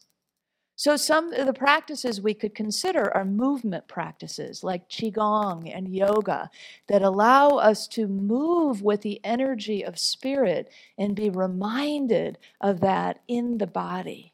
So, 0.76 0.96
some 0.96 1.32
of 1.32 1.46
the 1.46 1.54
practices 1.54 2.20
we 2.20 2.34
could 2.34 2.54
consider 2.54 3.16
are 3.16 3.24
movement 3.24 3.86
practices 3.86 4.64
like 4.64 4.88
Qigong 4.88 5.72
and 5.72 5.94
yoga 5.94 6.50
that 6.88 7.02
allow 7.02 7.50
us 7.50 7.86
to 7.88 8.08
move 8.08 8.82
with 8.82 9.02
the 9.02 9.20
energy 9.24 9.84
of 9.84 9.98
spirit 9.98 10.72
and 10.98 11.14
be 11.14 11.30
reminded 11.30 12.38
of 12.60 12.80
that 12.80 13.20
in 13.28 13.58
the 13.58 13.68
body 13.68 14.32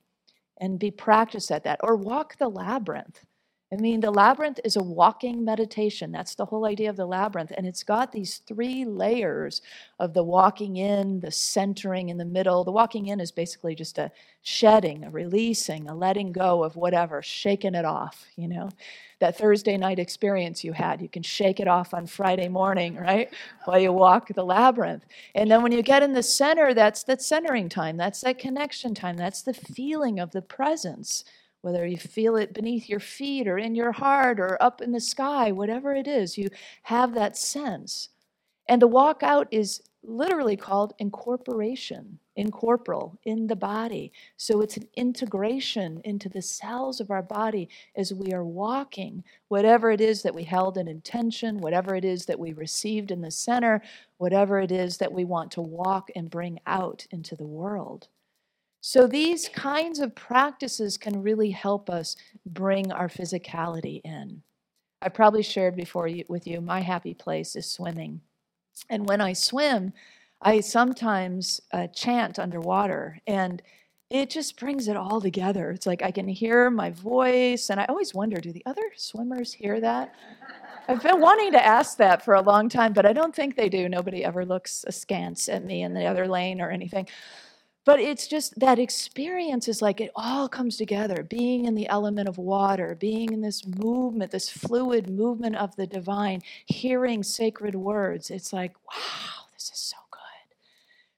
and 0.57 0.79
be 0.79 0.91
practiced 0.91 1.51
at 1.51 1.65
that. 1.65 1.81
Or 1.83 1.95
walk 1.95 2.39
the 2.39 2.49
labyrinth 2.49 3.27
I 3.73 3.77
mean, 3.77 4.01
the 4.01 4.11
labyrinth 4.11 4.59
is 4.65 4.75
a 4.75 4.83
walking 4.83 5.45
meditation. 5.45 6.11
That's 6.11 6.35
the 6.35 6.45
whole 6.45 6.65
idea 6.65 6.91
of 6.91 6.97
the 6.97 7.07
labyrinth. 7.07 7.53
And 7.57 7.65
it's 7.65 7.85
got 7.85 8.11
these 8.11 8.39
three 8.39 8.85
layers 8.85 9.63
of 10.01 10.13
the 10.13 10.25
walking 10.25 10.77
in, 10.77 11.21
the 11.21 11.31
centering 11.31 12.09
in 12.09 12.19
the 12.19 12.25
middle. 12.25 12.65
The 12.65 12.73
walking 12.73 13.07
in 13.07 13.21
is 13.21 13.31
basically 13.31 13.77
just 13.77 13.97
a 13.99 14.11
shedding, 14.43 15.05
a 15.05 15.11
releasing, 15.11 15.89
a 15.89 15.95
letting 15.95 16.33
go 16.33 16.65
of 16.65 16.75
whatever, 16.75 17.23
shaking 17.23 17.77
it 17.77 17.85
off, 17.85 18.27
you 18.35 18.49
know. 18.49 18.71
That 19.21 19.39
Thursday 19.39 19.77
night 19.77 20.01
experience 20.01 20.65
you 20.65 20.73
had, 20.73 21.01
you 21.01 21.09
can 21.09 21.23
shake 21.23 21.61
it 21.61 21.69
off 21.69 21.95
on 21.95 22.07
Friday 22.07 22.49
morning, 22.49 22.97
right? 22.97 23.33
While 23.67 23.79
you 23.79 23.93
walk 23.93 24.35
the 24.35 24.45
labyrinth. 24.45 25.05
And 25.37 25.49
then 25.49 25.63
when 25.63 25.71
you 25.71 25.83
get 25.83 26.03
in 26.03 26.13
the 26.13 26.25
center, 26.25 26.75
that's 26.75 27.05
that 27.05 27.23
centering 27.23 27.69
time, 27.69 27.97
that's 27.97 28.23
that 28.23 28.39
connection 28.39 28.95
time, 28.95 29.17
that's 29.17 29.43
the 29.43 29.55
feeling 29.55 30.19
of 30.19 30.33
the 30.33 30.43
presence 30.43 31.23
whether 31.63 31.87
you 31.87 31.97
feel 31.97 32.37
it 32.37 32.55
beneath 32.55 32.89
your 32.89 33.01
feet 33.01 33.47
or 33.47 33.59
in 33.59 33.75
your 33.75 33.93
heart 33.93 34.41
or 34.41 34.57
up 34.63 34.81
in 34.81 34.93
the 34.93 35.01
sky, 35.01 35.53
whatever 35.53 35.95
it 35.95 36.07
is, 36.07 36.39
you 36.39 36.49
have 36.85 37.15
that 37.15 37.37
sense. 37.37 38.09
And 38.69 38.81
the 38.81 38.87
walk 38.87 39.23
out 39.23 39.49
is 39.51 39.83
literally 40.03 40.57
called 40.57 40.95
incorporation, 40.99 42.19
incorporal, 42.37 43.19
in 43.25 43.47
the 43.47 43.57
body. 43.57 44.13
So 44.37 44.61
it's 44.63 44.77
an 44.77 44.89
integration 44.97 46.01
into 46.05 46.29
the 46.29 46.41
cells 46.41 47.01
of 47.01 47.11
our 47.11 47.23
body 47.23 47.69
as 47.97 48.15
we 48.15 48.33
are 48.33 48.45
walking, 48.45 49.25
whatever 49.49 49.91
it 49.91 50.01
is 50.01 50.23
that 50.23 50.35
we 50.35 50.45
held 50.45 50.79
in 50.79 50.89
intention, 50.89 51.59
whatever 51.59 51.95
it 51.95 52.05
is 52.05 52.25
that 52.27 52.39
we 52.39 52.53
received 52.53 53.11
in 53.11 53.21
the 53.21 53.31
center, 53.31 53.83
whatever 54.17 54.59
it 54.61 54.73
is 54.73 54.97
that 54.99 55.13
we 55.13 55.25
want 55.25 55.51
to 55.53 55.61
walk 55.61 56.11
and 56.17 56.31
bring 56.31 56.61
out 56.67 57.07
into 57.11 57.37
the 57.37 57.47
world. 57.47 58.09
So 58.81 59.07
these 59.07 59.49
kinds 59.49 59.99
of 59.99 60.15
practices 60.15 60.97
can 60.97 61.23
really 61.23 61.51
help 61.51 61.91
us 61.91 62.17
bring 62.47 62.91
our 62.93 63.09
physicality 63.09 64.01
in. 64.05 64.43
I 65.03 65.09
probably 65.09 65.43
shared 65.43 65.77
before 65.77 66.09
with 66.29 66.47
you 66.47 66.61
my 66.61 66.81
happy 66.81 67.15
place 67.15 67.57
is 67.57 67.71
swimming. 67.71 68.21
And 68.89 69.09
when 69.09 69.21
I 69.21 69.35
swim, 69.35 69.93
I 70.41 70.61
sometimes 70.61 71.61
uh, 71.73 71.89
chant 71.89 72.39
underwater 72.39 73.21
and 73.27 73.63
it 74.09 74.29
just 74.29 74.59
brings 74.59 74.89
it 74.89 74.97
all 74.97 75.21
together. 75.21 75.71
It's 75.71 75.87
like 75.87 76.03
I 76.03 76.11
can 76.11 76.27
hear 76.27 76.69
my 76.69 76.91
voice 76.91 77.71
and 77.71 77.79
I 77.79 77.85
always 77.85 78.13
wonder 78.13 78.41
do 78.41 78.53
the 78.53 78.65
other 78.67 78.91
swimmers 78.97 79.53
hear 79.53 79.81
that? 79.81 80.15
I've 80.89 81.03
been 81.03 81.21
wanting 81.21 81.53
to 81.53 81.65
ask 81.65 81.99
that 81.99 82.25
for 82.25 82.35
a 82.35 82.41
long 82.41 82.69
time, 82.69 82.93
but 82.93 83.07
I 83.07 83.13
don't 83.13 83.35
think 83.35 83.55
they 83.55 83.69
do. 83.69 83.89
Nobody 83.89 84.25
ever 84.25 84.45
looks 84.45 84.85
askance 84.89 85.49
at 85.49 85.65
me 85.65 85.83
in 85.83 85.95
the 85.95 86.07
other 86.07 86.27
lane 86.27 86.61
or 86.61 86.71
anything. 86.71 87.07
But 87.85 87.99
it's 87.99 88.27
just 88.29 88.59
that 88.61 88.79
experience 88.79 89.67
is 89.67 89.81
like 89.81 90.01
it 90.01 90.11
all 90.15 90.49
comes 90.49 90.77
together 90.77 91.23
being 91.23 91.65
in 91.65 91.75
the 91.75 91.89
element 91.89 92.29
of 92.29 92.37
water, 92.37 92.95
being 92.95 93.33
in 93.33 93.41
this 93.41 93.67
movement, 93.67 94.31
this 94.33 94.51
fluid 94.51 95.09
movement 95.09 95.57
of 95.57 95.75
the 95.77 95.87
divine, 95.87 96.43
hearing 96.67 97.23
sacred 97.23 97.75
words. 97.75 98.31
It's 98.31 98.53
like, 98.53 98.75
wow, 98.87 99.47
this 99.55 99.71
is 99.73 99.79
so 99.79 99.97
good. 100.11 100.21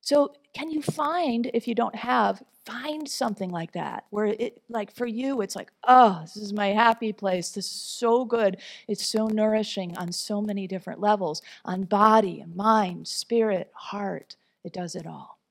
So, 0.01 0.35
can 0.55 0.71
you 0.71 0.83
find, 0.83 1.51
if 1.53 1.67
you 1.67 1.75
don't 1.75 1.97
have, 1.97 2.43
find 2.65 3.09
something 3.09 3.51
like 3.51 3.73
that 3.73 4.05
where 4.11 4.27
it, 4.27 4.63
like 4.69 4.95
for 4.95 5.07
you, 5.07 5.41
it's 5.41 5.57
like, 5.57 5.73
oh, 5.89 6.21
this 6.23 6.37
is 6.37 6.53
my 6.53 6.69
happy 6.69 7.13
place. 7.13 7.51
This 7.51 7.67
is 7.67 7.73
so 7.73 8.25
good. 8.25 8.59
It's 8.87 9.07
so 9.07 9.27
nourishing 9.27 9.97
on 9.97 10.13
so 10.13 10.41
many 10.41 10.69
different 10.69 11.01
levels 11.01 11.43
on 11.65 11.85
body, 11.85 12.45
mind, 12.55 13.09
spirit, 13.09 13.71
heart. 13.75 14.37
It 14.65 14.73
does 14.73 14.95
it 14.95 15.07
all. 15.07 15.42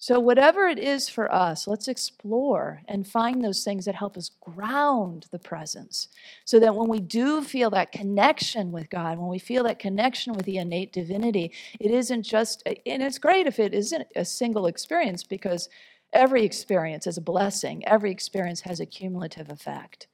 So, 0.00 0.20
whatever 0.20 0.68
it 0.68 0.78
is 0.78 1.08
for 1.08 1.32
us, 1.32 1.66
let's 1.66 1.88
explore 1.88 2.82
and 2.86 3.04
find 3.04 3.42
those 3.42 3.64
things 3.64 3.84
that 3.84 3.96
help 3.96 4.16
us 4.16 4.30
ground 4.40 5.26
the 5.32 5.40
presence 5.40 6.06
so 6.44 6.60
that 6.60 6.76
when 6.76 6.88
we 6.88 7.00
do 7.00 7.42
feel 7.42 7.68
that 7.70 7.90
connection 7.90 8.70
with 8.70 8.90
God, 8.90 9.18
when 9.18 9.28
we 9.28 9.40
feel 9.40 9.64
that 9.64 9.80
connection 9.80 10.34
with 10.34 10.46
the 10.46 10.58
innate 10.58 10.92
divinity, 10.92 11.50
it 11.80 11.90
isn't 11.90 12.22
just, 12.22 12.62
and 12.64 13.02
it's 13.02 13.18
great 13.18 13.48
if 13.48 13.58
it 13.58 13.74
isn't 13.74 14.06
a 14.14 14.24
single 14.24 14.66
experience 14.66 15.24
because 15.24 15.68
every 16.12 16.44
experience 16.44 17.08
is 17.08 17.18
a 17.18 17.22
blessing, 17.22 17.84
every 17.84 18.12
experience 18.12 18.60
has 18.60 18.78
a 18.78 18.86
cumulative 18.86 19.50
effect. 19.50 20.06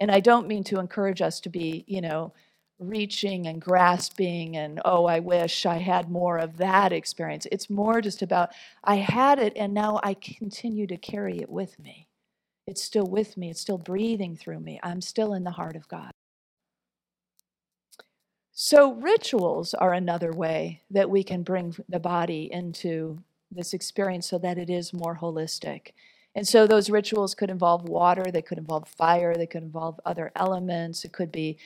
And 0.00 0.10
I 0.10 0.20
don't 0.20 0.48
mean 0.48 0.64
to 0.64 0.80
encourage 0.80 1.20
us 1.20 1.40
to 1.40 1.50
be, 1.50 1.84
you 1.86 2.00
know, 2.00 2.32
reaching 2.78 3.46
and 3.46 3.60
grasping 3.60 4.56
and 4.56 4.80
oh 4.84 5.06
i 5.06 5.18
wish 5.18 5.64
i 5.64 5.78
had 5.78 6.10
more 6.10 6.38
of 6.38 6.58
that 6.58 6.92
experience. 6.92 7.46
It's 7.50 7.70
more 7.70 8.00
just 8.00 8.22
about 8.22 8.50
i 8.84 8.96
had 8.96 9.38
it 9.38 9.54
and 9.56 9.72
now 9.72 10.00
i 10.02 10.14
continue 10.14 10.86
to 10.88 10.96
carry 10.96 11.38
it 11.38 11.48
with 11.48 11.78
me. 11.78 12.08
It's 12.66 12.82
still 12.82 13.06
with 13.06 13.36
me. 13.36 13.50
It's 13.50 13.60
still 13.60 13.78
breathing 13.78 14.36
through 14.36 14.60
me. 14.60 14.80
I'm 14.82 15.00
still 15.00 15.32
in 15.32 15.44
the 15.44 15.52
heart 15.52 15.76
of 15.76 15.88
god. 15.88 16.10
So 18.52 18.94
rituals 18.94 19.74
are 19.74 19.92
another 19.92 20.32
way 20.32 20.82
that 20.90 21.10
we 21.10 21.22
can 21.22 21.42
bring 21.42 21.76
the 21.88 22.00
body 22.00 22.50
into 22.52 23.18
this 23.50 23.72
experience 23.74 24.26
so 24.28 24.38
that 24.38 24.58
it 24.58 24.68
is 24.70 24.92
more 24.92 25.16
holistic. 25.16 25.92
And 26.34 26.46
so 26.46 26.66
those 26.66 26.90
rituals 26.90 27.34
could 27.34 27.50
involve 27.50 27.88
water 27.88 28.24
they 28.30 28.42
could 28.42 28.58
involve 28.58 28.88
fire 28.88 29.34
they 29.34 29.46
could 29.46 29.62
involve 29.62 29.98
other 30.04 30.32
elements. 30.36 31.04
It 31.04 31.12
could 31.12 31.32
be 31.32 31.56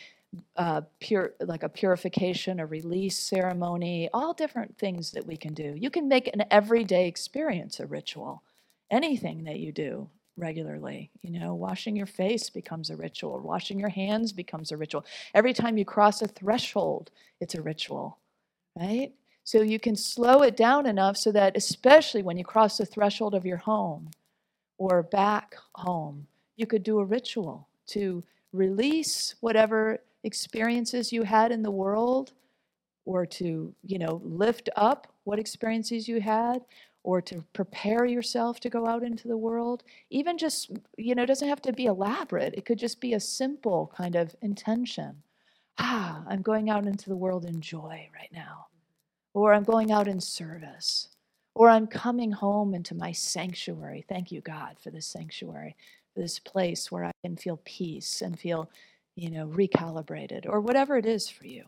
uh, 0.57 0.83
pure 1.01 1.35
like 1.41 1.63
a 1.63 1.69
purification, 1.69 2.61
a 2.61 2.67
release 2.67 3.19
ceremony, 3.19 4.09
all 4.13 4.33
different 4.33 4.79
things 4.79 5.11
that 5.13 5.27
we 5.27 5.37
can 5.37 5.55
do. 5.55 5.75
You 5.77 5.91
can 5.91 6.09
make 6.09 6.29
an 6.29 6.45
everyday 6.51 7.09
experience 7.09 7.81
a 7.81 7.87
ritual. 7.87 8.43
Anything 8.91 9.45
that 9.45 9.59
you 9.59 9.73
do 9.73 10.09
regularly, 10.37 11.11
you 11.23 11.39
know, 11.39 11.55
washing 11.55 11.97
your 11.97 12.07
face 12.07 12.49
becomes 12.49 12.91
a 12.91 12.97
ritual, 12.97 13.41
washing 13.41 13.79
your 13.79 13.89
hands 13.89 14.33
becomes 14.33 14.73
a 14.73 14.77
ritual. 14.77 15.05
Every 15.35 15.53
time 15.53 15.77
you 15.77 15.85
cross 15.85 16.23
a 16.23 16.29
threshold, 16.29 17.11
it's 17.41 17.55
a 17.55 17.63
ritual, 17.63 18.19
right? 18.79 19.13
So 19.45 19.63
you 19.63 19.81
can 19.81 19.97
slow 19.97 20.43
it 20.43 20.57
down 20.57 20.87
enough 20.87 21.17
so 21.17 21.33
that, 21.33 21.57
especially 21.57 22.23
when 22.23 22.39
you 22.39 22.45
cross 22.45 22.79
the 22.79 22.87
threshold 22.87 23.35
of 23.35 23.45
your 23.45 23.57
home 23.57 24.11
or 24.79 25.03
back 25.03 25.57
home, 25.75 26.27
you 26.57 26.67
could 26.67 26.83
do 26.83 27.01
a 27.01 27.05
ritual 27.05 27.69
to 27.89 28.23
release 28.53 29.35
whatever 29.41 30.01
experiences 30.25 31.13
you 31.13 31.23
had 31.23 31.53
in 31.53 31.63
the 31.63 31.71
world 31.71 32.33
or 33.05 33.27
to, 33.27 33.75
you 33.83 33.99
know, 33.99 34.21
lift 34.25 34.69
up 34.77 35.13
what 35.25 35.39
experiences 35.39 36.09
you 36.09 36.21
had 36.21 36.63
or 37.03 37.21
to 37.23 37.45
prepare 37.53 38.05
yourself 38.05 38.61
to 38.61 38.69
go 38.69 38.87
out 38.87 39.03
into 39.03 39.27
the 39.27 39.37
world. 39.37 39.83
Even 40.11 40.37
just, 40.37 40.71
you 40.97 41.15
know, 41.15 41.25
doesn't 41.25 41.49
have 41.49 41.63
to 41.63 41.73
be 41.73 41.87
elaborate. 41.87 42.55
It 42.55 42.67
could 42.67 42.79
just 42.79 43.01
be 43.01 43.15
a 43.15 43.21
simple 43.21 43.93
kind 43.97 44.17
of 44.17 44.37
intention. 44.43 45.23
Ah, 45.79 46.23
I'm 46.29 46.43
going 46.43 46.69
out 46.69 46.87
into 46.87 47.09
the 47.09 47.17
world 47.17 47.47
in 47.47 47.61
joy 47.61 48.09
right 48.15 48.33
now. 48.33 48.67
Or 49.33 49.55
I'm 49.55 49.65
going 49.65 49.91
out 49.91 50.09
in 50.09 50.21
service. 50.21 51.09
Or 51.55 51.71
I'm 51.71 51.87
coming 51.87 52.33
home 52.33 52.75
into 52.75 52.95
my 52.95 53.13
sanctuary. 53.13 54.05
Thank 54.09 54.31
you, 54.31 54.41
God, 54.41 54.77
for 54.79 54.91
this 54.91 55.07
sanctuary, 55.07 55.77
this 56.15 56.39
place 56.39 56.93
where 56.93 57.05
I 57.05 57.13
can 57.25 57.37
feel 57.37 57.61
peace 57.65 58.21
and 58.21 58.39
feel 58.39 58.69
you 59.21 59.31
know, 59.31 59.47
recalibrated 59.49 60.47
or 60.49 60.63
whatever 60.63 60.97
it 60.97 61.05
is 61.05 61.29
for 61.29 61.47
you. 61.47 61.65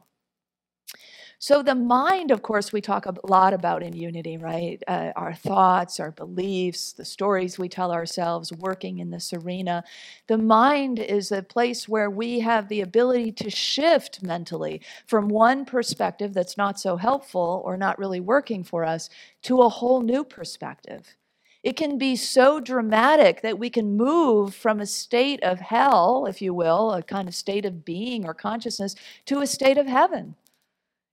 So, 1.38 1.62
the 1.62 1.74
mind, 1.74 2.30
of 2.30 2.40
course, 2.40 2.72
we 2.72 2.80
talk 2.80 3.04
a 3.04 3.14
lot 3.24 3.52
about 3.52 3.82
in 3.82 3.94
unity, 3.94 4.38
right? 4.38 4.82
Uh, 4.86 5.10
our 5.16 5.34
thoughts, 5.34 6.00
our 6.00 6.12
beliefs, 6.12 6.92
the 6.92 7.04
stories 7.04 7.58
we 7.58 7.68
tell 7.68 7.92
ourselves, 7.92 8.52
working 8.52 9.00
in 9.00 9.10
this 9.10 9.32
arena. 9.32 9.84
The 10.28 10.38
mind 10.38 10.98
is 10.98 11.30
a 11.32 11.42
place 11.42 11.88
where 11.88 12.08
we 12.08 12.40
have 12.40 12.68
the 12.68 12.80
ability 12.80 13.32
to 13.32 13.50
shift 13.50 14.22
mentally 14.22 14.80
from 15.06 15.28
one 15.28 15.64
perspective 15.64 16.32
that's 16.32 16.56
not 16.56 16.78
so 16.78 16.96
helpful 16.96 17.60
or 17.66 17.76
not 17.76 17.98
really 17.98 18.20
working 18.20 18.62
for 18.64 18.84
us 18.84 19.10
to 19.42 19.62
a 19.62 19.68
whole 19.68 20.00
new 20.00 20.24
perspective. 20.24 21.16
It 21.62 21.76
can 21.76 21.96
be 21.96 22.16
so 22.16 22.58
dramatic 22.58 23.42
that 23.42 23.58
we 23.58 23.70
can 23.70 23.96
move 23.96 24.54
from 24.54 24.80
a 24.80 24.86
state 24.86 25.42
of 25.44 25.60
hell, 25.60 26.26
if 26.26 26.42
you 26.42 26.52
will, 26.52 26.92
a 26.92 27.02
kind 27.02 27.28
of 27.28 27.34
state 27.34 27.64
of 27.64 27.84
being 27.84 28.26
or 28.26 28.34
consciousness, 28.34 28.96
to 29.26 29.40
a 29.40 29.46
state 29.46 29.78
of 29.78 29.86
heaven. 29.86 30.34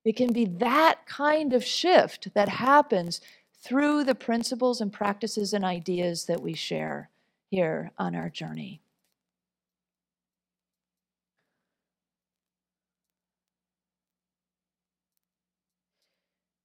It 0.04 0.16
can 0.16 0.32
be 0.32 0.46
that 0.46 1.06
kind 1.06 1.52
of 1.52 1.64
shift 1.64 2.34
that 2.34 2.48
happens 2.48 3.20
through 3.62 4.04
the 4.04 4.14
principles 4.14 4.80
and 4.80 4.92
practices 4.92 5.52
and 5.52 5.64
ideas 5.64 6.26
that 6.26 6.40
we 6.40 6.54
share 6.54 7.10
here 7.50 7.92
on 7.98 8.16
our 8.16 8.30
journey. 8.30 8.80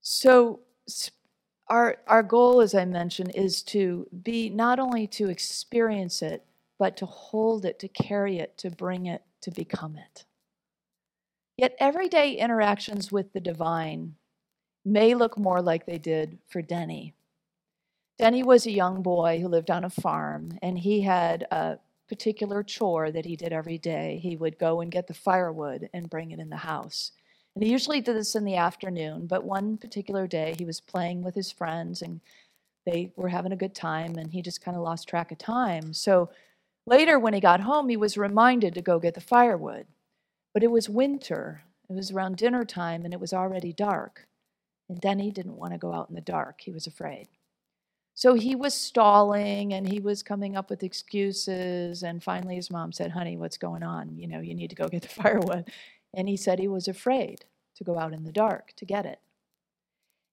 So, 0.01 0.61
our, 1.67 1.97
our 2.07 2.23
goal, 2.23 2.61
as 2.61 2.75
I 2.75 2.85
mentioned, 2.85 3.31
is 3.35 3.63
to 3.63 4.07
be 4.23 4.49
not 4.49 4.79
only 4.79 5.07
to 5.07 5.29
experience 5.29 6.21
it, 6.21 6.45
but 6.77 6.97
to 6.97 7.05
hold 7.05 7.65
it, 7.65 7.79
to 7.79 7.87
carry 7.87 8.37
it, 8.39 8.57
to 8.59 8.69
bring 8.69 9.05
it, 9.05 9.23
to 9.41 9.51
become 9.51 9.97
it. 9.97 10.25
Yet 11.57 11.75
everyday 11.79 12.33
interactions 12.33 13.11
with 13.11 13.31
the 13.33 13.39
divine 13.39 14.15
may 14.83 15.15
look 15.15 15.37
more 15.37 15.61
like 15.61 15.85
they 15.85 15.97
did 15.97 16.37
for 16.47 16.61
Denny. 16.61 17.13
Denny 18.19 18.43
was 18.43 18.65
a 18.65 18.71
young 18.71 19.01
boy 19.01 19.39
who 19.41 19.47
lived 19.47 19.71
on 19.71 19.83
a 19.83 19.89
farm, 19.89 20.57
and 20.61 20.77
he 20.77 21.01
had 21.01 21.47
a 21.51 21.79
particular 22.07 22.61
chore 22.63 23.11
that 23.11 23.25
he 23.25 23.35
did 23.35 23.51
every 23.51 23.77
day. 23.77 24.19
He 24.21 24.35
would 24.35 24.59
go 24.59 24.81
and 24.81 24.91
get 24.91 25.07
the 25.07 25.13
firewood 25.13 25.89
and 25.93 26.09
bring 26.09 26.31
it 26.31 26.39
in 26.39 26.49
the 26.49 26.57
house. 26.57 27.11
And 27.55 27.63
he 27.63 27.71
usually 27.71 28.01
did 28.01 28.17
this 28.17 28.35
in 28.35 28.43
the 28.43 28.57
afternoon, 28.57 29.27
but 29.27 29.45
one 29.45 29.77
particular 29.77 30.27
day 30.27 30.55
he 30.57 30.65
was 30.65 30.81
playing 30.81 31.23
with 31.23 31.35
his 31.35 31.51
friends 31.51 32.01
and 32.01 32.19
they 32.85 33.11
were 33.15 33.29
having 33.29 33.53
a 33.53 33.57
good 33.57 33.73
time 33.73 34.17
and 34.17 34.31
he 34.31 34.41
just 34.41 34.61
kind 34.61 34.75
of 34.75 34.83
lost 34.83 35.07
track 35.07 35.31
of 35.31 35.37
time. 35.37 35.93
So 35.93 36.29
later, 36.85 37.17
when 37.17 37.33
he 37.33 37.39
got 37.39 37.61
home, 37.61 37.89
he 37.89 37.97
was 37.97 38.17
reminded 38.17 38.73
to 38.73 38.81
go 38.81 38.99
get 38.99 39.13
the 39.13 39.21
firewood. 39.21 39.87
But 40.53 40.63
it 40.63 40.71
was 40.71 40.89
winter, 40.89 41.63
it 41.89 41.93
was 41.93 42.11
around 42.11 42.37
dinner 42.37 42.63
time, 42.63 43.03
and 43.03 43.13
it 43.13 43.19
was 43.19 43.33
already 43.33 43.73
dark. 43.73 44.27
And 44.87 45.01
Denny 45.01 45.31
didn't 45.31 45.57
want 45.57 45.73
to 45.73 45.79
go 45.79 45.93
out 45.93 46.09
in 46.09 46.15
the 46.15 46.21
dark, 46.21 46.61
he 46.61 46.71
was 46.71 46.87
afraid. 46.87 47.27
So 48.17 48.33
he 48.35 48.55
was 48.55 48.73
stalling 48.73 49.73
and 49.73 49.85
he 49.85 49.99
was 49.99 50.23
coming 50.23 50.55
up 50.55 50.69
with 50.69 50.83
excuses. 50.83 52.01
And 52.01 52.23
finally, 52.23 52.55
his 52.55 52.71
mom 52.71 52.93
said, 52.93 53.11
Honey, 53.11 53.35
what's 53.35 53.57
going 53.57 53.83
on? 53.83 54.17
You 54.17 54.27
know, 54.27 54.39
you 54.39 54.55
need 54.55 54.69
to 54.69 54.75
go 54.75 54.87
get 54.87 55.01
the 55.01 55.07
firewood. 55.21 55.69
And 56.15 56.29
he 56.29 56.37
said 56.37 56.59
he 56.59 56.67
was 56.67 56.87
afraid 56.87 57.45
to 57.75 57.83
go 57.83 57.99
out 57.99 58.13
in 58.13 58.23
the 58.23 58.31
dark 58.31 58.73
to 58.77 58.85
get 58.85 59.05
it. 59.05 59.19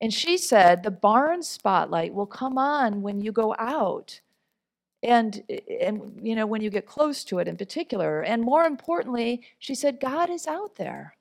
And 0.01 0.15
she 0.15 0.39
said, 0.39 0.83
The 0.83 0.91
barn 0.91 1.43
spotlight 1.43 2.15
will 2.15 2.27
come 2.27 2.57
on 2.57 3.03
when 3.03 3.21
you 3.21 3.33
go 3.33 3.55
out. 3.59 4.21
And, 5.03 5.43
and, 5.81 6.21
you 6.23 6.37
know, 6.37 6.47
when 6.47 6.63
you 6.63 6.71
get 6.71 6.87
close 6.87 7.25
to 7.25 7.41
it 7.41 7.49
in 7.49 7.57
particular. 7.57 8.21
And 8.21 8.43
more 8.43 8.65
importantly, 8.65 9.43
she 9.59 9.75
said, 9.75 10.01
God 10.01 10.31
is 10.31 10.47
out 10.47 10.77
there. 10.77 11.17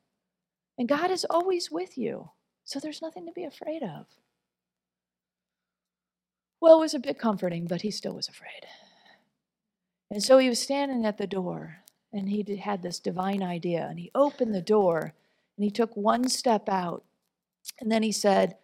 And 0.77 0.87
God 0.87 1.09
is 1.09 1.25
always 1.29 1.71
with 1.71 1.97
you. 1.97 2.29
So 2.63 2.79
there's 2.79 3.01
nothing 3.01 3.25
to 3.25 3.31
be 3.31 3.43
afraid 3.43 3.81
of. 3.81 4.05
Well, 6.59 6.77
it 6.77 6.81
was 6.81 6.93
a 6.93 6.99
bit 6.99 7.17
comforting, 7.17 7.65
but 7.65 7.81
he 7.81 7.89
still 7.89 8.13
was 8.13 8.29
afraid. 8.29 8.67
And 10.11 10.21
so 10.21 10.37
he 10.37 10.47
was 10.47 10.59
standing 10.59 11.05
at 11.05 11.17
the 11.17 11.25
door 11.25 11.77
and 12.13 12.29
he 12.29 12.43
had 12.57 12.81
this 12.81 12.99
divine 12.99 13.41
idea 13.41 13.87
and 13.89 13.99
he 13.99 14.11
opened 14.13 14.53
the 14.53 14.61
door 14.61 15.13
and 15.57 15.63
he 15.63 15.71
took 15.71 15.95
one 15.95 16.27
step 16.27 16.67
out 16.67 17.03
and 17.79 17.91
then 17.91 18.03
he 18.03 18.11
said 18.11 18.55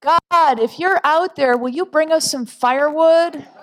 god 0.00 0.58
if 0.60 0.78
you're 0.78 1.00
out 1.04 1.36
there 1.36 1.56
will 1.56 1.70
you 1.70 1.84
bring 1.84 2.12
us 2.12 2.30
some 2.30 2.46
firewood? 2.46 3.46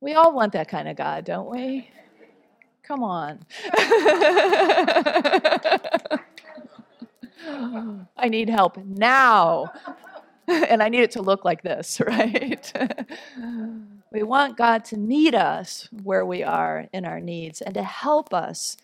We 0.00 0.14
all 0.14 0.32
want 0.32 0.52
that 0.52 0.68
kind 0.68 0.88
of 0.88 0.96
god 0.96 1.24
don't 1.24 1.50
we? 1.50 1.90
Come 2.84 3.02
on. 3.02 3.40
I 8.16 8.28
need 8.28 8.48
help 8.48 8.76
now 8.78 9.72
and 10.68 10.82
I 10.82 10.88
need 10.88 11.02
it 11.02 11.10
to 11.12 11.22
look 11.22 11.44
like 11.44 11.62
this, 11.62 12.00
right? 12.06 12.72
we 14.12 14.22
want 14.22 14.56
God 14.56 14.84
to 14.86 14.96
meet 14.96 15.34
us 15.34 15.88
where 16.02 16.24
we 16.24 16.42
are 16.42 16.88
in 16.92 17.04
our 17.04 17.20
needs 17.20 17.60
and 17.60 17.74
to 17.74 17.82
help 17.82 18.32
us. 18.32 18.76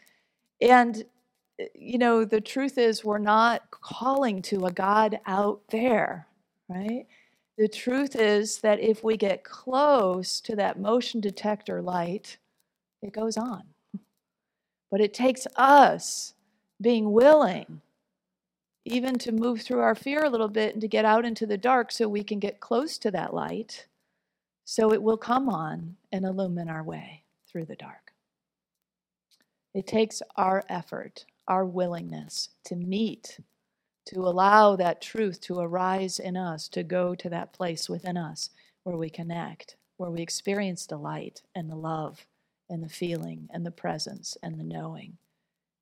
And, 0.60 1.04
eh, 1.58 1.66
you 1.74 1.98
know, 1.98 2.24
the 2.24 2.40
truth 2.40 2.76
is, 2.76 3.04
we're 3.04 3.18
not 3.18 3.70
calling 3.70 4.42
to 4.42 4.66
a 4.66 4.72
God 4.72 5.20
out 5.26 5.62
there, 5.70 6.26
right? 6.68 7.06
The 7.56 7.68
truth 7.68 8.16
is 8.16 8.58
that 8.58 8.80
if 8.80 9.02
we 9.02 9.16
get 9.16 9.44
close 9.44 10.40
to 10.42 10.56
that 10.56 10.78
motion 10.78 11.20
detector 11.20 11.80
light, 11.80 12.36
it 13.00 13.12
goes 13.12 13.36
on. 13.36 13.62
But 14.90 15.00
it 15.00 15.14
takes 15.14 15.46
us 15.56 16.34
being 16.80 17.12
willing 17.12 17.80
even 18.84 19.18
to 19.18 19.32
move 19.32 19.62
through 19.62 19.80
our 19.80 19.94
fear 19.94 20.24
a 20.24 20.30
little 20.30 20.48
bit 20.48 20.74
and 20.74 20.80
to 20.82 20.88
get 20.88 21.04
out 21.04 21.24
into 21.24 21.46
the 21.46 21.56
dark 21.56 21.90
so 21.90 22.08
we 22.08 22.22
can 22.22 22.38
get 22.38 22.60
close 22.60 22.98
to 22.98 23.10
that 23.10 23.32
light 23.32 23.86
so 24.64 24.92
it 24.92 25.02
will 25.02 25.16
come 25.16 25.48
on 25.48 25.96
and 26.10 26.24
illumine 26.24 26.68
our 26.68 26.82
way 26.82 27.24
through 27.46 27.66
the 27.66 27.76
dark. 27.76 28.12
It 29.74 29.86
takes 29.86 30.22
our 30.36 30.64
effort, 30.68 31.26
our 31.46 31.66
willingness 31.66 32.50
to 32.64 32.76
meet, 32.76 33.40
to 34.06 34.20
allow 34.20 34.76
that 34.76 35.02
truth 35.02 35.40
to 35.42 35.58
arise 35.58 36.18
in 36.18 36.36
us, 36.36 36.68
to 36.68 36.82
go 36.82 37.14
to 37.14 37.28
that 37.30 37.52
place 37.52 37.88
within 37.88 38.16
us 38.16 38.50
where 38.84 38.96
we 38.96 39.10
connect, 39.10 39.76
where 39.96 40.10
we 40.10 40.20
experience 40.20 40.86
the 40.86 40.96
light 40.96 41.42
and 41.54 41.70
the 41.70 41.76
love 41.76 42.26
and 42.70 42.82
the 42.82 42.88
feeling 42.88 43.48
and 43.52 43.64
the 43.64 43.70
presence 43.70 44.36
and 44.42 44.58
the 44.58 44.64
knowing. 44.64 45.16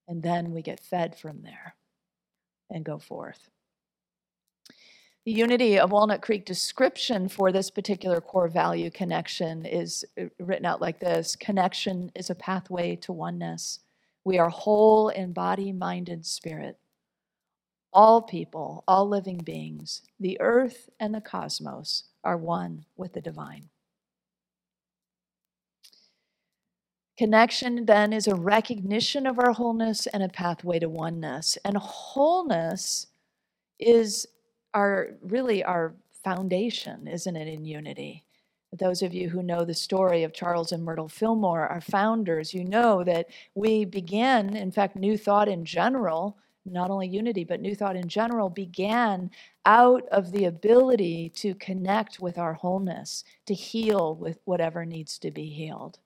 And 0.08 0.22
then 0.22 0.52
we 0.52 0.62
get 0.62 0.80
fed 0.80 1.16
from 1.16 1.42
there 1.42 1.74
and 2.72 2.84
go 2.84 2.98
forth. 2.98 3.48
The 5.24 5.32
unity 5.32 5.78
of 5.78 5.92
Walnut 5.92 6.20
Creek 6.20 6.44
description 6.44 7.28
for 7.28 7.52
this 7.52 7.70
particular 7.70 8.20
core 8.20 8.48
value 8.48 8.90
connection 8.90 9.64
is 9.64 10.04
uh, 10.20 10.24
written 10.40 10.66
out 10.66 10.80
like 10.80 10.98
this 10.98 11.36
Connection 11.36 12.10
is 12.16 12.28
a 12.28 12.34
pathway 12.34 12.96
to 12.96 13.12
oneness. 13.12 13.78
We 14.24 14.38
are 14.38 14.48
whole 14.48 15.10
in 15.10 15.32
body, 15.32 15.72
mind, 15.72 16.08
and 16.08 16.26
spirit. 16.26 16.78
All 17.92 18.22
people, 18.22 18.82
all 18.88 19.08
living 19.08 19.38
beings, 19.38 20.02
the 20.18 20.40
earth 20.40 20.88
and 20.98 21.14
the 21.14 21.20
cosmos 21.20 22.04
are 22.24 22.36
one 22.36 22.84
with 22.96 23.12
the 23.12 23.20
divine. 23.20 23.68
Connection 27.22 27.86
then 27.86 28.12
is 28.12 28.26
a 28.26 28.34
recognition 28.34 29.28
of 29.28 29.38
our 29.38 29.52
wholeness 29.52 30.08
and 30.08 30.24
a 30.24 30.28
pathway 30.28 30.80
to 30.80 30.88
oneness. 30.88 31.56
And 31.64 31.76
wholeness 31.76 33.06
is 33.78 34.26
our 34.74 35.10
really 35.22 35.62
our 35.62 35.94
foundation, 36.24 37.06
isn't 37.06 37.36
it, 37.36 37.46
in 37.46 37.64
unity? 37.64 38.24
Those 38.76 39.02
of 39.02 39.14
you 39.14 39.28
who 39.28 39.40
know 39.40 39.64
the 39.64 39.72
story 39.72 40.24
of 40.24 40.32
Charles 40.32 40.72
and 40.72 40.82
Myrtle 40.82 41.08
Fillmore, 41.08 41.68
our 41.68 41.80
founders, 41.80 42.52
you 42.54 42.64
know 42.64 43.04
that 43.04 43.28
we 43.54 43.84
began, 43.84 44.56
in 44.56 44.72
fact, 44.72 44.96
New 44.96 45.16
Thought 45.16 45.48
in 45.48 45.64
general, 45.64 46.36
not 46.64 46.90
only 46.90 47.06
unity, 47.06 47.44
but 47.44 47.60
New 47.60 47.76
Thought 47.76 47.94
in 47.94 48.08
general, 48.08 48.50
began 48.50 49.30
out 49.64 50.08
of 50.08 50.32
the 50.32 50.46
ability 50.46 51.28
to 51.36 51.54
connect 51.54 52.18
with 52.18 52.36
our 52.36 52.54
wholeness, 52.54 53.22
to 53.46 53.54
heal 53.54 54.16
with 54.16 54.40
whatever 54.44 54.84
needs 54.84 55.20
to 55.20 55.30
be 55.30 55.50
healed. 55.50 56.00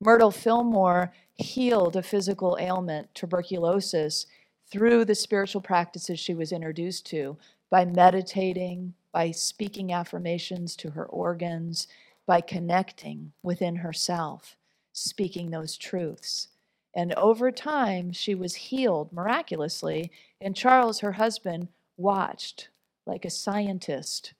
Myrtle 0.00 0.30
Fillmore 0.30 1.12
healed 1.34 1.96
a 1.96 2.02
physical 2.02 2.56
ailment, 2.60 3.14
tuberculosis, 3.14 4.26
through 4.70 5.04
the 5.04 5.14
spiritual 5.14 5.60
practices 5.60 6.18
she 6.18 6.34
was 6.34 6.52
introduced 6.52 7.06
to 7.06 7.36
by 7.70 7.84
meditating, 7.84 8.94
by 9.12 9.30
speaking 9.30 9.92
affirmations 9.92 10.76
to 10.76 10.90
her 10.90 11.06
organs, 11.06 11.88
by 12.26 12.40
connecting 12.40 13.32
within 13.42 13.76
herself, 13.76 14.56
speaking 14.92 15.50
those 15.50 15.76
truths. 15.76 16.48
And 16.94 17.12
over 17.14 17.52
time, 17.52 18.12
she 18.12 18.34
was 18.34 18.54
healed 18.54 19.12
miraculously. 19.12 20.10
And 20.40 20.56
Charles, 20.56 21.00
her 21.00 21.12
husband, 21.12 21.68
watched 21.96 22.68
like 23.06 23.24
a 23.24 23.30
scientist 23.30 24.32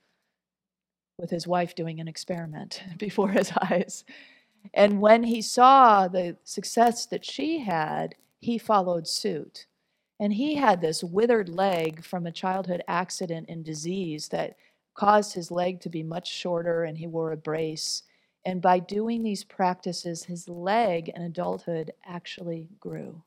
with 1.18 1.30
his 1.30 1.46
wife 1.46 1.74
doing 1.74 2.00
an 2.00 2.08
experiment 2.08 2.82
before 2.98 3.30
his 3.30 3.52
eyes. 3.62 4.04
And 4.74 5.00
when 5.00 5.24
he 5.24 5.42
saw 5.42 6.08
the 6.08 6.36
success 6.44 7.06
that 7.06 7.24
she 7.24 7.60
had, 7.60 8.14
he 8.40 8.58
followed 8.58 9.08
suit. 9.08 9.66
And 10.18 10.32
he 10.32 10.54
had 10.54 10.80
this 10.80 11.04
withered 11.04 11.48
leg 11.48 12.04
from 12.04 12.26
a 12.26 12.32
childhood 12.32 12.82
accident 12.88 13.46
and 13.48 13.64
disease 13.64 14.28
that 14.28 14.56
caused 14.94 15.34
his 15.34 15.50
leg 15.50 15.80
to 15.80 15.90
be 15.90 16.02
much 16.02 16.30
shorter, 16.30 16.84
and 16.84 16.96
he 16.96 17.06
wore 17.06 17.32
a 17.32 17.36
brace. 17.36 18.02
And 18.44 18.62
by 18.62 18.78
doing 18.78 19.22
these 19.22 19.44
practices, 19.44 20.24
his 20.24 20.48
leg 20.48 21.10
in 21.10 21.22
adulthood 21.22 21.92
actually 22.04 22.68
grew. 22.80 23.22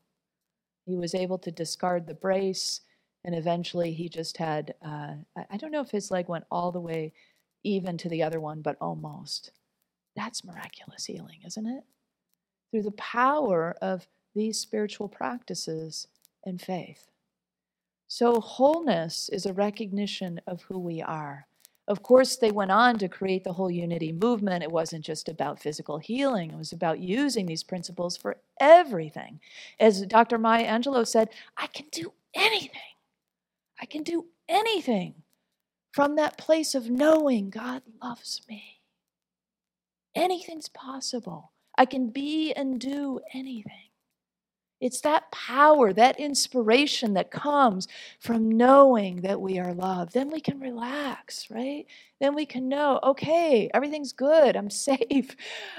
He 0.86 0.96
was 0.96 1.14
able 1.14 1.38
to 1.38 1.52
discard 1.52 2.06
the 2.06 2.14
brace, 2.14 2.80
and 3.24 3.34
eventually 3.34 3.92
he 3.92 4.08
just 4.08 4.38
had 4.38 4.74
uh, 4.82 5.14
I 5.48 5.56
don't 5.58 5.70
know 5.70 5.82
if 5.82 5.90
his 5.90 6.10
leg 6.10 6.28
went 6.28 6.46
all 6.50 6.72
the 6.72 6.80
way 6.80 7.12
even 7.62 7.98
to 7.98 8.08
the 8.08 8.22
other 8.22 8.40
one, 8.40 8.62
but 8.62 8.76
almost. 8.80 9.52
That's 10.20 10.44
miraculous 10.44 11.06
healing, 11.06 11.38
isn't 11.46 11.66
it? 11.66 11.82
Through 12.70 12.82
the 12.82 12.90
power 12.90 13.74
of 13.80 14.06
these 14.34 14.58
spiritual 14.58 15.08
practices 15.08 16.08
and 16.44 16.60
faith. 16.60 17.06
So, 18.06 18.38
wholeness 18.38 19.30
is 19.32 19.46
a 19.46 19.54
recognition 19.54 20.38
of 20.46 20.60
who 20.64 20.78
we 20.78 21.00
are. 21.00 21.46
Of 21.88 22.02
course, 22.02 22.36
they 22.36 22.50
went 22.50 22.70
on 22.70 22.98
to 22.98 23.08
create 23.08 23.44
the 23.44 23.54
whole 23.54 23.70
unity 23.70 24.12
movement. 24.12 24.62
It 24.62 24.70
wasn't 24.70 25.06
just 25.06 25.26
about 25.26 25.58
physical 25.58 25.96
healing, 25.96 26.50
it 26.50 26.58
was 26.58 26.72
about 26.72 27.00
using 27.00 27.46
these 27.46 27.64
principles 27.64 28.18
for 28.18 28.36
everything. 28.60 29.40
As 29.80 30.04
Dr. 30.04 30.36
Maya 30.36 30.68
Angelou 30.68 31.06
said, 31.06 31.30
I 31.56 31.66
can 31.68 31.86
do 31.90 32.12
anything. 32.34 32.94
I 33.80 33.86
can 33.86 34.02
do 34.02 34.26
anything 34.50 35.14
from 35.92 36.16
that 36.16 36.36
place 36.36 36.74
of 36.74 36.90
knowing 36.90 37.48
God 37.48 37.82
loves 38.02 38.42
me. 38.46 38.79
Anything's 40.14 40.68
possible. 40.68 41.52
I 41.76 41.86
can 41.86 42.08
be 42.08 42.52
and 42.52 42.80
do 42.80 43.20
anything. 43.32 43.90
It's 44.80 45.02
that 45.02 45.30
power, 45.30 45.92
that 45.92 46.18
inspiration 46.18 47.12
that 47.12 47.30
comes 47.30 47.86
from 48.18 48.50
knowing 48.50 49.20
that 49.20 49.40
we 49.40 49.58
are 49.58 49.74
loved. 49.74 50.14
Then 50.14 50.30
we 50.30 50.40
can 50.40 50.58
relax, 50.58 51.50
right? 51.50 51.84
Then 52.18 52.34
we 52.34 52.46
can 52.46 52.66
know, 52.66 52.98
okay, 53.02 53.70
everything's 53.74 54.12
good. 54.12 54.56
I'm 54.56 54.70
safe. 54.88 55.36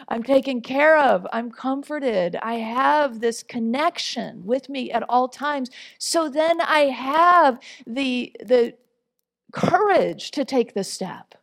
I'm 0.08 0.22
taken 0.22 0.62
care 0.62 1.00
of. 1.00 1.26
I'm 1.34 1.50
comforted. 1.50 2.36
I 2.44 2.56
have 2.56 3.20
this 3.20 3.42
connection 3.42 4.46
with 4.46 4.70
me 4.70 4.92
at 4.92 5.04
all 5.10 5.28
times. 5.28 5.72
So 5.98 6.30
then 6.30 6.62
I 6.62 6.82
have 6.82 7.60
the, 7.88 8.36
the 8.40 8.76
courage 9.52 10.30
to 10.32 10.46
take 10.46 10.76
the 10.76 10.84
step. 10.84 11.41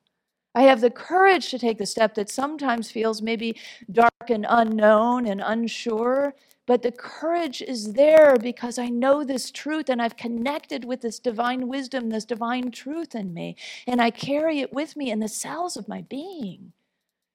I 0.59 0.63
have 0.63 0.81
the 0.81 0.91
courage 0.91 1.51
to 1.51 1.59
take 1.59 1.79
the 1.79 1.87
step 1.87 2.15
that 2.17 2.29
sometimes 2.29 2.91
feels 2.91 3.23
maybe 3.23 3.57
dark 3.91 4.29
and 4.29 4.45
unknown 4.49 5.27
and 5.27 5.41
unsure 5.45 6.35
but 6.69 6.83
the 6.83 6.93
courage 6.93 7.63
is 7.63 7.95
there 7.95 8.37
because 8.37 8.79
I 8.79 8.91
know 8.91 9.25
this 9.25 9.51
truth 9.51 9.89
and 9.89 10.03
I've 10.03 10.19
connected 10.19 10.85
with 10.85 11.01
this 11.01 11.19
divine 11.19 11.67
wisdom, 11.67 12.11
this 12.11 12.27
divine 12.27 12.71
truth 12.71 13.15
in 13.15 13.33
me, 13.33 13.57
and 13.87 14.03
I 14.03 14.11
carry 14.11 14.61
it 14.61 14.71
with 14.71 14.95
me 14.95 15.11
in 15.11 15.19
the 15.19 15.29
cells 15.29 15.79
of 15.79 15.89
my 15.89 16.03
being. 16.03 16.75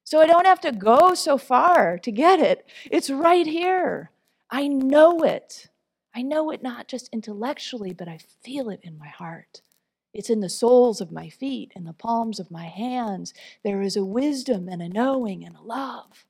So 0.04 0.22
I 0.22 0.28
don't 0.28 0.46
have 0.46 0.62
to 0.62 0.72
go 0.72 1.16
so 1.16 1.40
far 1.40 1.98
to 1.98 2.12
get 2.12 2.40
it. 2.40 2.68
It's 2.92 3.10
right 3.10 3.48
here. 3.48 4.12
I 4.52 4.68
know 4.68 5.24
it. 5.24 5.68
I 6.14 6.22
know 6.22 6.52
it 6.52 6.62
not 6.62 6.88
just 6.88 7.10
intellectually, 7.12 7.92
but 7.92 8.08
I 8.08 8.20
feel 8.44 8.70
it 8.70 8.82
in 8.84 9.00
my 9.00 9.08
heart. 9.08 9.64
It's 10.14 10.30
in 10.30 10.42
the 10.42 10.50
soles 10.50 11.02
of 11.02 11.12
my 11.12 11.30
feet, 11.30 11.72
in 11.76 11.86
the 11.86 11.94
palms 11.94 12.40
of 12.40 12.52
my 12.52 12.66
hands. 12.66 13.34
There 13.64 13.82
is 13.82 13.98
a 13.98 14.06
wisdom 14.06 14.70
and 14.70 14.82
a 14.82 14.90
knowing 14.90 15.46
and 15.46 15.56
a 15.56 15.62
love. 15.62 16.26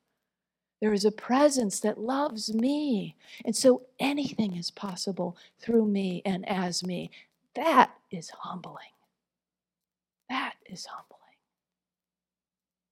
There 0.80 0.92
is 0.92 1.04
a 1.04 1.12
presence 1.12 1.80
that 1.80 1.98
loves 2.00 2.54
me. 2.54 3.16
And 3.44 3.56
so 3.56 3.82
anything 4.00 4.56
is 4.56 4.70
possible 4.70 5.36
through 5.60 5.86
me 5.86 6.22
and 6.26 6.48
as 6.48 6.84
me. 6.84 7.10
That 7.54 7.92
is 8.10 8.30
humbling. 8.30 8.84
That 10.30 10.54
is 10.66 10.86
humbling. 10.86 11.13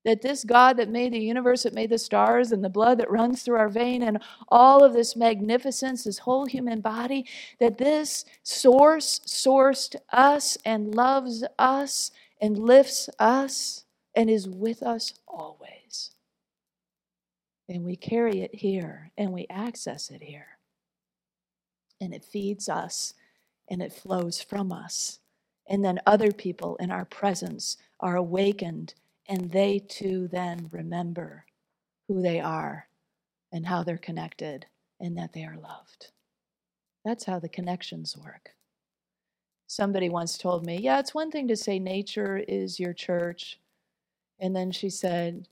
That 0.04 0.22
this 0.22 0.44
God 0.44 0.78
that 0.78 0.88
made 0.88 1.12
the 1.12 1.20
universe, 1.20 1.62
that 1.62 1.74
made 1.74 1.90
the 1.90 1.98
stars 1.98 2.50
and 2.52 2.64
the 2.64 2.68
blood 2.68 2.98
that 2.98 3.10
runs 3.10 3.42
through 3.42 3.58
our 3.58 3.68
vein 3.68 4.02
and 4.02 4.18
all 4.48 4.84
of 4.84 4.94
this 4.94 5.14
magnificence, 5.14 6.04
this 6.04 6.18
whole 6.18 6.46
human 6.46 6.80
body, 6.80 7.26
that 7.60 7.78
this 7.78 8.24
source 8.42 9.20
sourced 9.20 9.94
us 10.12 10.58
and 10.64 10.94
loves 10.94 11.44
us 11.58 12.10
and 12.40 12.58
lifts 12.58 13.08
us 13.20 13.84
and 14.16 14.28
is 14.28 14.48
with 14.48 14.82
us 14.82 15.14
always 15.28 16.12
and 17.68 17.84
we 17.84 17.96
carry 17.96 18.42
it 18.42 18.54
here 18.54 19.10
and 19.16 19.32
we 19.32 19.46
access 19.48 20.10
it 20.10 20.22
here. 20.22 20.58
And 22.00 22.12
it 22.12 22.24
feeds 22.24 22.68
us 22.68 23.14
and 23.70 23.82
it 23.82 23.92
flows 23.92 24.42
from 24.42 24.72
us. 24.72 25.20
And 25.68 25.84
then 25.84 26.00
other 26.06 26.32
people 26.32 26.76
in 26.76 26.90
our 26.90 27.04
presence 27.04 27.76
are 28.00 28.16
awakened 28.16 28.94
and 29.32 29.50
they 29.50 29.78
too 29.78 30.28
then 30.30 30.68
remember 30.70 31.46
who 32.06 32.20
they 32.20 32.38
are 32.38 32.86
and 33.50 33.64
how 33.64 33.82
they're 33.82 33.96
connected 33.96 34.66
and 35.00 35.16
that 35.16 35.32
they 35.32 35.42
are 35.42 35.56
loved. 35.56 36.10
That's 37.02 37.24
how 37.24 37.38
the 37.38 37.48
connections 37.48 38.14
work. 38.14 38.50
Somebody 39.68 40.10
once 40.10 40.36
told 40.36 40.66
me, 40.66 40.78
Yeah, 40.82 40.98
it's 40.98 41.14
one 41.14 41.30
thing 41.30 41.48
to 41.48 41.56
say 41.56 41.78
nature 41.78 42.44
is 42.46 42.78
your 42.78 42.92
church. 42.92 43.58
And 44.38 44.54
then 44.54 44.70
she 44.70 44.90
said, 44.90 45.48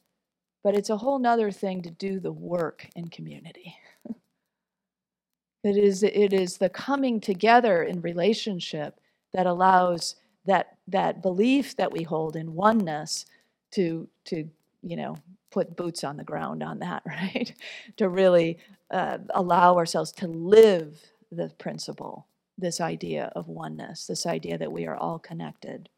but 0.62 0.77
it's 0.77 0.90
a 0.90 0.99
whole 0.99 1.19
nother 1.19 1.51
thing 1.51 1.81
to 1.81 1.90
do 1.90 2.21
the 2.21 2.33
work 2.33 2.87
in 2.95 3.09
community. 3.09 3.77
it 5.64 5.79
is 5.79 6.03
it 6.03 6.35
is 6.35 6.59
the 6.59 6.69
coming 6.69 7.19
together 7.19 7.83
in 7.83 8.03
relationship 8.03 9.01
that 9.33 9.47
allows 9.47 10.16
that 10.45 10.77
that 10.87 11.23
belief 11.23 11.77
that 11.77 11.93
we 11.93 12.03
hold 12.03 12.37
in 12.37 12.55
oneness 12.55 13.25
to 13.72 14.09
to 14.24 14.48
you 14.83 14.96
know 14.96 15.16
put 15.50 15.76
boots 15.76 16.04
on 16.04 16.16
the 16.16 16.24
ground 16.24 16.62
on 16.62 16.78
that 16.78 17.02
right 17.06 17.54
to 17.96 18.09
really 18.09 18.59
uh, 18.90 19.18
allow 19.35 19.76
ourselves 19.76 20.12
to 20.12 20.26
live 20.26 21.00
the 21.33 21.48
principle 21.59 22.26
this 22.59 22.80
idea 22.80 23.33
of 23.37 23.48
oneness 23.48 24.06
this 24.06 24.26
idea 24.26 24.59
that 24.59 24.72
we 24.72 24.87
are 24.87 24.96
all 24.96 25.18
connected 25.18 25.88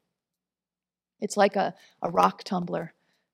it's 1.20 1.37
like 1.37 1.56
a, 1.56 1.74
a 2.02 2.11
rock 2.11 2.42
tumbler 2.44 2.92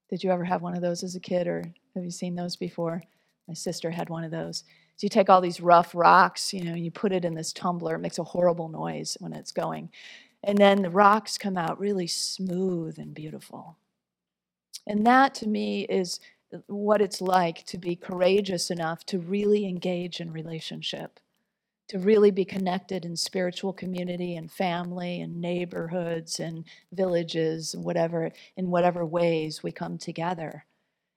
did 0.09 0.25
you 0.25 0.31
ever 0.31 0.45
have 0.45 0.63
one 0.63 0.75
of 0.75 0.81
those 0.81 1.03
as 1.03 1.15
a 1.17 1.21
kid, 1.21 1.47
or 1.47 1.63
have 1.95 2.05
you 2.05 2.11
seen 2.11 2.35
those 2.35 2.57
before? 2.57 3.03
My 3.47 3.55
sister 3.55 3.91
had 3.91 4.09
one 4.09 4.25
of 4.25 4.31
those. 4.31 4.65
So 4.97 5.05
you 5.05 5.09
take 5.09 5.29
all 5.29 5.41
these 5.41 5.61
rough 5.61 5.95
rocks, 5.95 6.53
you 6.53 6.65
know, 6.65 6.73
and 6.73 6.85
you 6.85 6.91
put 6.91 7.13
it 7.13 7.25
in 7.25 7.35
this 7.35 7.53
tumbler. 7.53 7.95
It 7.95 8.01
makes 8.01 8.19
a 8.19 8.25
horrible 8.25 8.69
noise 8.69 9.17
when 9.21 9.33
it's 9.33 9.53
going. 9.53 9.91
And 10.43 10.57
then 10.59 10.83
the 10.83 10.91
rocks 10.91 11.39
come 11.39 11.57
out 11.57 11.79
really 11.79 12.07
smooth 12.07 12.99
and 12.99 13.15
beautiful. 13.15 13.77
And 14.89 15.07
that 15.07 15.35
to 15.37 15.49
me 15.49 15.83
is 15.85 16.19
uh, 16.53 16.59
what 16.67 17.01
it's 17.01 17.21
like 17.21 17.65
to 17.67 17.79
be 17.79 17.95
courageous 17.95 18.71
enough 18.71 19.07
to 19.07 19.21
really 19.21 19.67
engage 19.67 20.21
in 20.21 20.33
relationship 20.33 21.21
to 21.89 21.99
really 21.99 22.31
be 22.31 22.45
connected 22.45 23.05
in 23.05 23.17
spiritual 23.17 23.73
community 23.73 24.37
and 24.37 24.53
family 24.53 25.21
and 25.21 25.41
neighborhoods 25.41 26.39
and 26.39 26.65
villages 26.93 27.75
and 27.75 27.83
whatever 27.83 28.31
in 28.57 28.71
whatever 28.71 29.05
ways 29.05 29.63
we 29.63 29.73
come 29.73 29.99
together. 29.99 30.65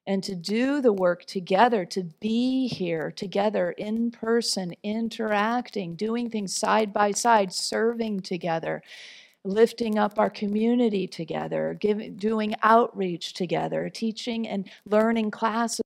And 0.08 0.24
to 0.24 0.34
do 0.34 0.82
the 0.82 0.94
work 0.94 1.26
together 1.26 1.86
to 1.86 2.04
be 2.04 2.68
here 2.68 3.12
together 3.12 3.72
in 3.72 4.12
person 4.12 4.74
interacting 4.82 5.96
doing 5.96 6.30
things 6.30 6.56
side 6.56 6.92
by 6.92 7.12
side 7.12 7.54
serving 7.54 8.22
together 8.22 8.82
lifting 9.44 9.98
up 9.98 10.20
our 10.20 10.30
community 10.30 11.08
together 11.08 11.76
giving, 11.80 12.16
doing 12.16 12.54
outreach 12.62 13.34
together 13.34 13.90
teaching 13.90 14.48
and 14.48 14.70
learning 14.86 15.32
classes 15.32 15.82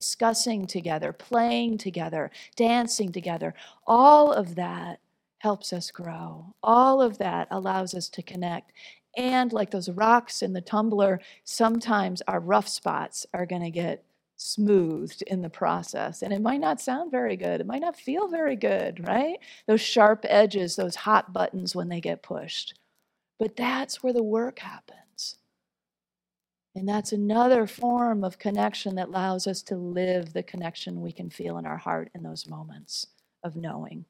discussing 0.00 0.66
together, 0.66 1.12
playing 1.12 1.78
together, 1.78 2.30
dancing 2.56 3.10
together. 3.12 3.54
All 3.86 4.32
of 4.32 4.54
that 4.54 5.00
helps 5.38 5.72
us 5.72 5.90
grow. 5.90 6.54
All 6.62 7.02
of 7.02 7.18
that 7.18 7.48
allows 7.50 7.94
us 7.94 8.08
to 8.10 8.22
connect. 8.22 8.72
And 9.16 9.52
like 9.52 9.70
those 9.70 9.88
rocks 9.88 10.42
in 10.42 10.52
the 10.52 10.60
tumbler, 10.60 11.20
sometimes 11.44 12.22
our 12.28 12.40
rough 12.40 12.68
spots 12.68 13.26
are 13.34 13.46
going 13.46 13.62
to 13.62 13.70
get 13.70 14.04
smoothed 14.36 15.22
in 15.22 15.42
the 15.42 15.50
process. 15.50 16.22
And 16.22 16.32
it 16.32 16.40
might 16.40 16.60
not 16.60 16.80
sound 16.80 17.10
very 17.10 17.36
good. 17.36 17.60
It 17.60 17.66
might 17.66 17.80
not 17.80 17.96
feel 17.96 18.28
very 18.28 18.54
good, 18.54 19.06
right? 19.06 19.38
Those 19.66 19.80
sharp 19.80 20.24
edges, 20.28 20.76
those 20.76 20.94
hot 20.94 21.32
buttons 21.32 21.74
when 21.74 21.88
they 21.88 22.00
get 22.00 22.22
pushed. 22.22 22.74
But 23.38 23.56
that's 23.56 24.02
where 24.02 24.12
the 24.12 24.22
work 24.22 24.58
happens. 24.58 25.36
And 26.74 26.88
that's 26.88 27.12
another 27.12 27.66
form 27.66 28.22
of 28.22 28.38
connection 28.38 28.94
that 28.96 29.08
allows 29.08 29.46
us 29.46 29.62
to 29.62 29.76
live 29.76 30.32
the 30.32 30.42
connection 30.42 31.00
we 31.00 31.12
can 31.12 31.30
feel 31.30 31.58
in 31.58 31.66
our 31.66 31.76
heart 31.76 32.10
in 32.14 32.22
those 32.22 32.48
moments 32.48 33.06
of 33.42 33.56
knowing. 33.56 34.04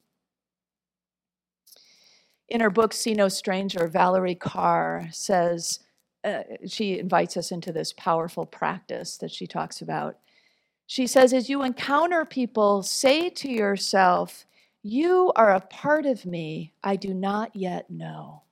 In 2.48 2.60
her 2.60 2.70
book, 2.70 2.92
See 2.92 3.14
No 3.14 3.28
Stranger, 3.28 3.88
Valarie 3.88 4.38
Kaur 4.38 5.12
says, 5.14 5.80
uh, 6.24 6.42
she 6.66 6.98
invites 6.98 7.36
us 7.36 7.52
into 7.52 7.72
this 7.72 7.92
powerful 7.92 8.44
practice 8.44 9.16
that 9.18 9.30
she 9.30 9.46
talks 9.46 9.80
about. 9.80 10.18
She 10.86 11.06
says, 11.06 11.32
as 11.32 11.48
you 11.48 11.62
encounter 11.62 12.24
people, 12.24 12.82
say 12.82 13.28
to 13.30 13.50
yourself, 13.50 14.46
You 14.82 15.32
are 15.36 15.54
a 15.54 15.60
part 15.60 16.06
of 16.06 16.26
me 16.26 16.72
I 16.82 16.96
do 16.96 17.14
not 17.14 17.54
yet 17.54 17.90
know. 17.90 18.42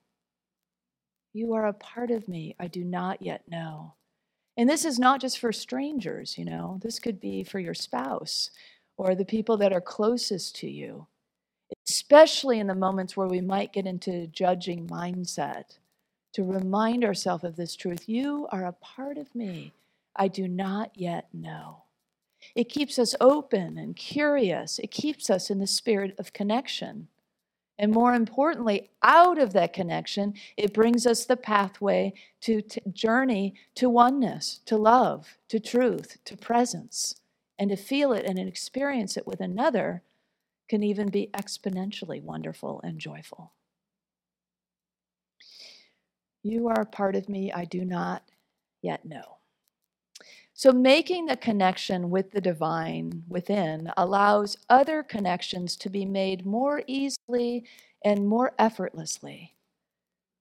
You 1.36 1.52
are 1.52 1.66
a 1.66 1.74
part 1.74 2.10
of 2.10 2.28
me 2.28 2.56
I 2.58 2.66
do 2.66 2.82
not 2.82 3.20
yet 3.20 3.42
know. 3.46 3.92
And 4.56 4.70
this 4.70 4.86
is 4.86 4.98
not 4.98 5.20
just 5.20 5.38
for 5.38 5.52
strangers, 5.52 6.38
you 6.38 6.46
know, 6.46 6.80
this 6.82 6.98
could 6.98 7.20
be 7.20 7.44
for 7.44 7.58
your 7.58 7.74
spouse 7.74 8.50
or 8.96 9.14
the 9.14 9.26
people 9.26 9.58
that 9.58 9.70
are 9.70 9.82
closest 9.82 10.56
to 10.56 10.70
you, 10.70 11.08
especially 11.86 12.58
in 12.58 12.68
the 12.68 12.74
moments 12.74 13.18
where 13.18 13.26
we 13.26 13.42
might 13.42 13.74
get 13.74 13.86
into 13.86 14.28
judging 14.28 14.86
mindset, 14.86 15.76
to 16.32 16.42
remind 16.42 17.04
ourselves 17.04 17.44
of 17.44 17.56
this 17.56 17.76
truth. 17.76 18.08
You 18.08 18.48
are 18.50 18.64
a 18.64 18.72
part 18.72 19.18
of 19.18 19.34
me 19.34 19.74
I 20.16 20.28
do 20.28 20.48
not 20.48 20.92
yet 20.94 21.28
know. 21.34 21.82
It 22.54 22.70
keeps 22.70 22.98
us 22.98 23.14
open 23.20 23.76
and 23.76 23.94
curious. 23.94 24.78
It 24.78 24.90
keeps 24.90 25.28
us 25.28 25.50
in 25.50 25.58
the 25.58 25.66
spirit 25.66 26.14
of 26.18 26.32
connection. 26.32 27.08
And 27.78 27.92
more 27.92 28.14
importantly, 28.14 28.90
out 29.02 29.38
of 29.38 29.52
that 29.52 29.72
connection, 29.72 30.34
it 30.56 30.72
brings 30.72 31.06
us 31.06 31.24
the 31.24 31.36
pathway 31.36 32.14
to 32.40 32.62
t- 32.62 32.80
journey 32.92 33.54
to 33.74 33.90
oneness, 33.90 34.60
to 34.66 34.76
love, 34.76 35.36
to 35.48 35.60
truth, 35.60 36.18
to 36.24 36.36
presence. 36.36 37.20
And 37.58 37.70
to 37.70 37.76
feel 37.76 38.12
it 38.12 38.26
and 38.26 38.38
experience 38.38 39.16
it 39.16 39.26
with 39.26 39.40
another 39.40 40.02
can 40.68 40.82
even 40.82 41.08
be 41.08 41.30
exponentially 41.32 42.22
wonderful 42.22 42.80
and 42.82 42.98
joyful. 42.98 43.52
You 46.42 46.68
are 46.68 46.80
a 46.80 46.86
part 46.86 47.16
of 47.16 47.28
me 47.28 47.52
I 47.52 47.64
do 47.64 47.84
not 47.84 48.22
yet 48.82 49.04
know. 49.04 49.38
So, 50.58 50.72
making 50.72 51.26
the 51.26 51.36
connection 51.36 52.08
with 52.08 52.30
the 52.30 52.40
divine 52.40 53.24
within 53.28 53.92
allows 53.98 54.56
other 54.70 55.02
connections 55.02 55.76
to 55.76 55.90
be 55.90 56.06
made 56.06 56.46
more 56.46 56.82
easily 56.86 57.66
and 58.02 58.26
more 58.26 58.54
effortlessly 58.58 59.54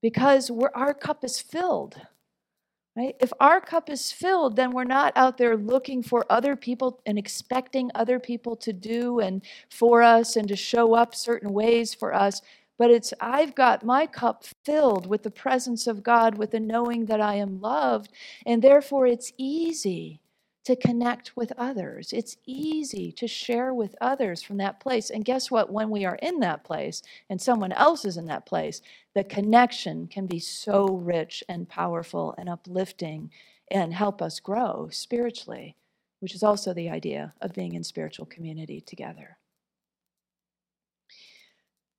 because 0.02 0.50
our 0.74 0.94
cup 0.94 1.26
is 1.26 1.42
filled. 1.42 2.00
Right? 2.96 3.18
If 3.20 3.34
our 3.42 3.60
cup 3.60 3.90
is 3.90 4.10
filled, 4.14 4.56
then 4.56 4.72
we're 4.72 4.86
not 4.86 5.12
out 5.18 5.38
there 5.38 5.58
looking 5.58 6.02
for 6.02 6.26
other 6.30 6.56
people 6.56 7.02
and 7.06 7.18
expecting 7.18 7.92
other 7.94 8.18
people 8.18 8.56
to 8.56 8.72
do 8.72 9.20
and 9.20 9.42
for 9.70 10.02
us 10.02 10.38
and 10.38 10.48
to 10.48 10.56
show 10.56 10.96
up 10.96 11.14
certain 11.14 11.52
ways 11.52 11.94
for 11.94 12.14
us. 12.14 12.42
But 12.78 12.92
it's, 12.92 13.14
I've 13.22 13.56
got 13.56 13.86
my 13.86 14.06
cup 14.06 14.44
filled 14.66 15.08
with 15.08 15.24
the 15.24 15.32
presence 15.32 15.88
of 15.88 16.04
God, 16.04 16.38
with 16.38 16.52
the 16.52 16.60
knowing 16.60 17.06
that 17.06 17.22
I 17.22 17.36
am 17.36 17.62
loved, 17.62 18.12
and 18.46 18.62
therefore 18.62 19.08
it's 19.08 19.32
easy 19.38 20.20
to 20.66 20.76
connect 20.76 21.38
with 21.38 21.54
others. 21.58 22.12
It's 22.12 22.38
easy 22.46 23.12
to 23.14 23.28
share 23.28 23.74
with 23.74 23.96
others 24.02 24.42
from 24.42 24.58
that 24.58 24.80
place. 24.80 25.12
And 25.12 25.24
guess 25.24 25.52
what? 25.52 25.72
When 25.72 25.92
we 25.92 26.06
are 26.06 26.18
in 26.22 26.40
that 26.40 26.64
place 26.64 27.04
and 27.30 27.40
someone 27.40 27.72
else 27.72 28.04
is 28.04 28.18
in 28.18 28.26
that 28.26 28.48
place, 28.48 28.82
the 29.14 29.24
connection 29.24 30.08
can 30.08 30.26
be 30.26 30.40
so 30.40 30.88
rich 30.88 31.44
and 31.48 31.70
powerful 31.70 32.34
and 32.38 32.50
uplifting 32.50 33.32
and 33.70 33.94
help 33.94 34.22
us 34.22 34.40
grow 34.40 34.90
spiritually, 34.92 35.76
which 36.20 36.34
is 36.34 36.44
also 36.44 36.74
the 36.74 36.90
idea 36.90 37.34
of 37.42 37.54
being 37.54 37.76
in 37.76 37.84
spiritual 37.84 38.26
community 38.26 38.82
together. 38.82 39.38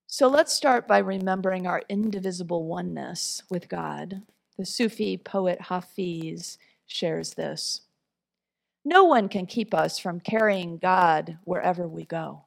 So 0.08 0.28
let's 0.28 0.52
start 0.52 0.86
by 0.86 0.98
remembering 0.98 1.66
our 1.66 1.82
indivisible 1.88 2.64
oneness 2.64 3.42
with 3.50 3.68
God. 3.68 4.22
The 4.56 4.64
Sufi 4.64 5.18
poet 5.18 5.62
Hafiz 5.62 6.58
shares 6.86 7.34
this. 7.34 7.82
No 8.84 9.02
one 9.02 9.28
can 9.28 9.46
keep 9.46 9.74
us 9.74 9.98
from 9.98 10.20
carrying 10.20 10.78
God 10.78 11.38
wherever 11.42 11.88
we 11.88 12.04
go. 12.04 12.44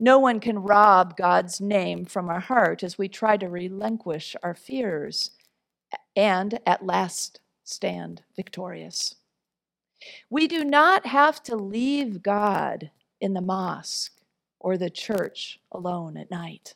No 0.00 0.18
one 0.18 0.40
can 0.40 0.58
rob 0.58 1.16
God's 1.16 1.60
name 1.60 2.04
from 2.04 2.28
our 2.28 2.40
heart 2.40 2.82
as 2.82 2.98
we 2.98 3.08
try 3.08 3.36
to 3.36 3.48
relinquish 3.48 4.34
our 4.42 4.54
fears 4.54 5.30
and 6.16 6.58
at 6.66 6.84
last 6.84 7.38
stand 7.62 8.22
victorious. 8.34 9.14
We 10.28 10.48
do 10.48 10.64
not 10.64 11.06
have 11.06 11.40
to 11.44 11.54
leave 11.54 12.20
God 12.20 12.90
in 13.20 13.34
the 13.34 13.40
mosque 13.40 14.21
or 14.62 14.78
the 14.78 14.90
church 14.90 15.60
alone 15.70 16.16
at 16.16 16.30
night. 16.30 16.74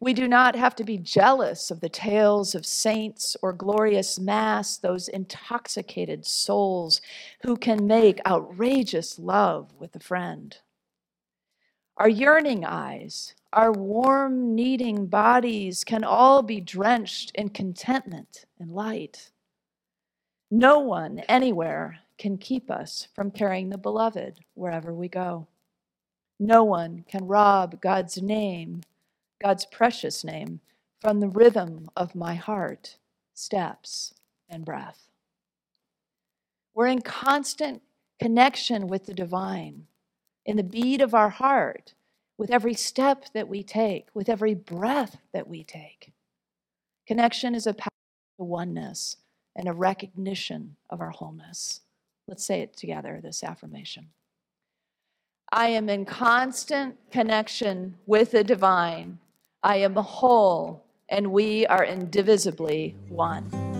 We 0.00 0.12
do 0.12 0.26
not 0.26 0.56
have 0.56 0.74
to 0.76 0.84
be 0.84 0.98
jealous 0.98 1.70
of 1.70 1.80
the 1.80 1.88
tales 1.88 2.54
of 2.54 2.66
saints 2.66 3.36
or 3.42 3.52
glorious 3.52 4.18
masts, 4.18 4.76
those 4.76 5.08
intoxicated 5.08 6.26
souls 6.26 7.00
who 7.42 7.56
can 7.56 7.86
make 7.86 8.20
outrageous 8.26 9.18
love 9.18 9.72
with 9.78 9.94
a 9.94 10.00
friend. 10.00 10.56
Our 11.96 12.08
yearning 12.08 12.64
eyes, 12.64 13.34
our 13.52 13.72
warm, 13.72 14.54
needing 14.54 15.06
bodies 15.06 15.84
can 15.84 16.02
all 16.02 16.42
be 16.42 16.60
drenched 16.60 17.30
in 17.36 17.50
contentment 17.50 18.46
and 18.58 18.72
light. 18.72 19.30
No 20.50 20.80
one 20.80 21.20
anywhere 21.20 22.00
can 22.18 22.36
keep 22.36 22.70
us 22.70 23.08
from 23.14 23.30
carrying 23.30 23.70
the 23.70 23.78
beloved 23.78 24.40
wherever 24.54 24.92
we 24.92 25.08
go. 25.08 25.46
No 26.38 26.64
one 26.64 27.04
can 27.08 27.26
rob 27.26 27.80
God's 27.80 28.20
name 28.20 28.82
God's 29.44 29.66
precious 29.66 30.24
name, 30.24 30.60
from 31.02 31.20
the 31.20 31.28
rhythm 31.28 31.90
of 31.96 32.14
my 32.14 32.34
heart, 32.34 32.96
steps, 33.34 34.14
and 34.48 34.64
breath. 34.64 35.08
We're 36.74 36.86
in 36.86 37.02
constant 37.02 37.82
connection 38.18 38.86
with 38.86 39.04
the 39.04 39.12
divine, 39.12 39.86
in 40.46 40.56
the 40.56 40.62
beat 40.62 41.02
of 41.02 41.14
our 41.14 41.28
heart, 41.28 41.92
with 42.38 42.50
every 42.50 42.72
step 42.72 43.26
that 43.34 43.48
we 43.48 43.62
take, 43.62 44.08
with 44.14 44.30
every 44.30 44.54
breath 44.54 45.18
that 45.34 45.46
we 45.46 45.62
take. 45.62 46.12
Connection 47.06 47.54
is 47.54 47.66
a 47.66 47.74
power 47.74 47.90
to 48.38 48.44
oneness 48.44 49.18
and 49.54 49.68
a 49.68 49.74
recognition 49.74 50.76
of 50.88 51.02
our 51.02 51.10
wholeness. 51.10 51.82
Let's 52.26 52.46
say 52.46 52.60
it 52.60 52.76
together 52.76 53.20
this 53.22 53.44
affirmation. 53.44 54.08
I 55.56 55.68
am 55.68 55.88
in 55.88 56.04
constant 56.04 56.96
connection 57.12 57.94
with 58.06 58.32
the 58.32 58.42
divine 58.42 59.20
I 59.62 59.76
am 59.76 59.94
whole, 59.94 60.84
and 61.08 61.30
we 61.30 61.64
are 61.66 61.84
indivisibly 61.84 62.96
one. 63.08 63.73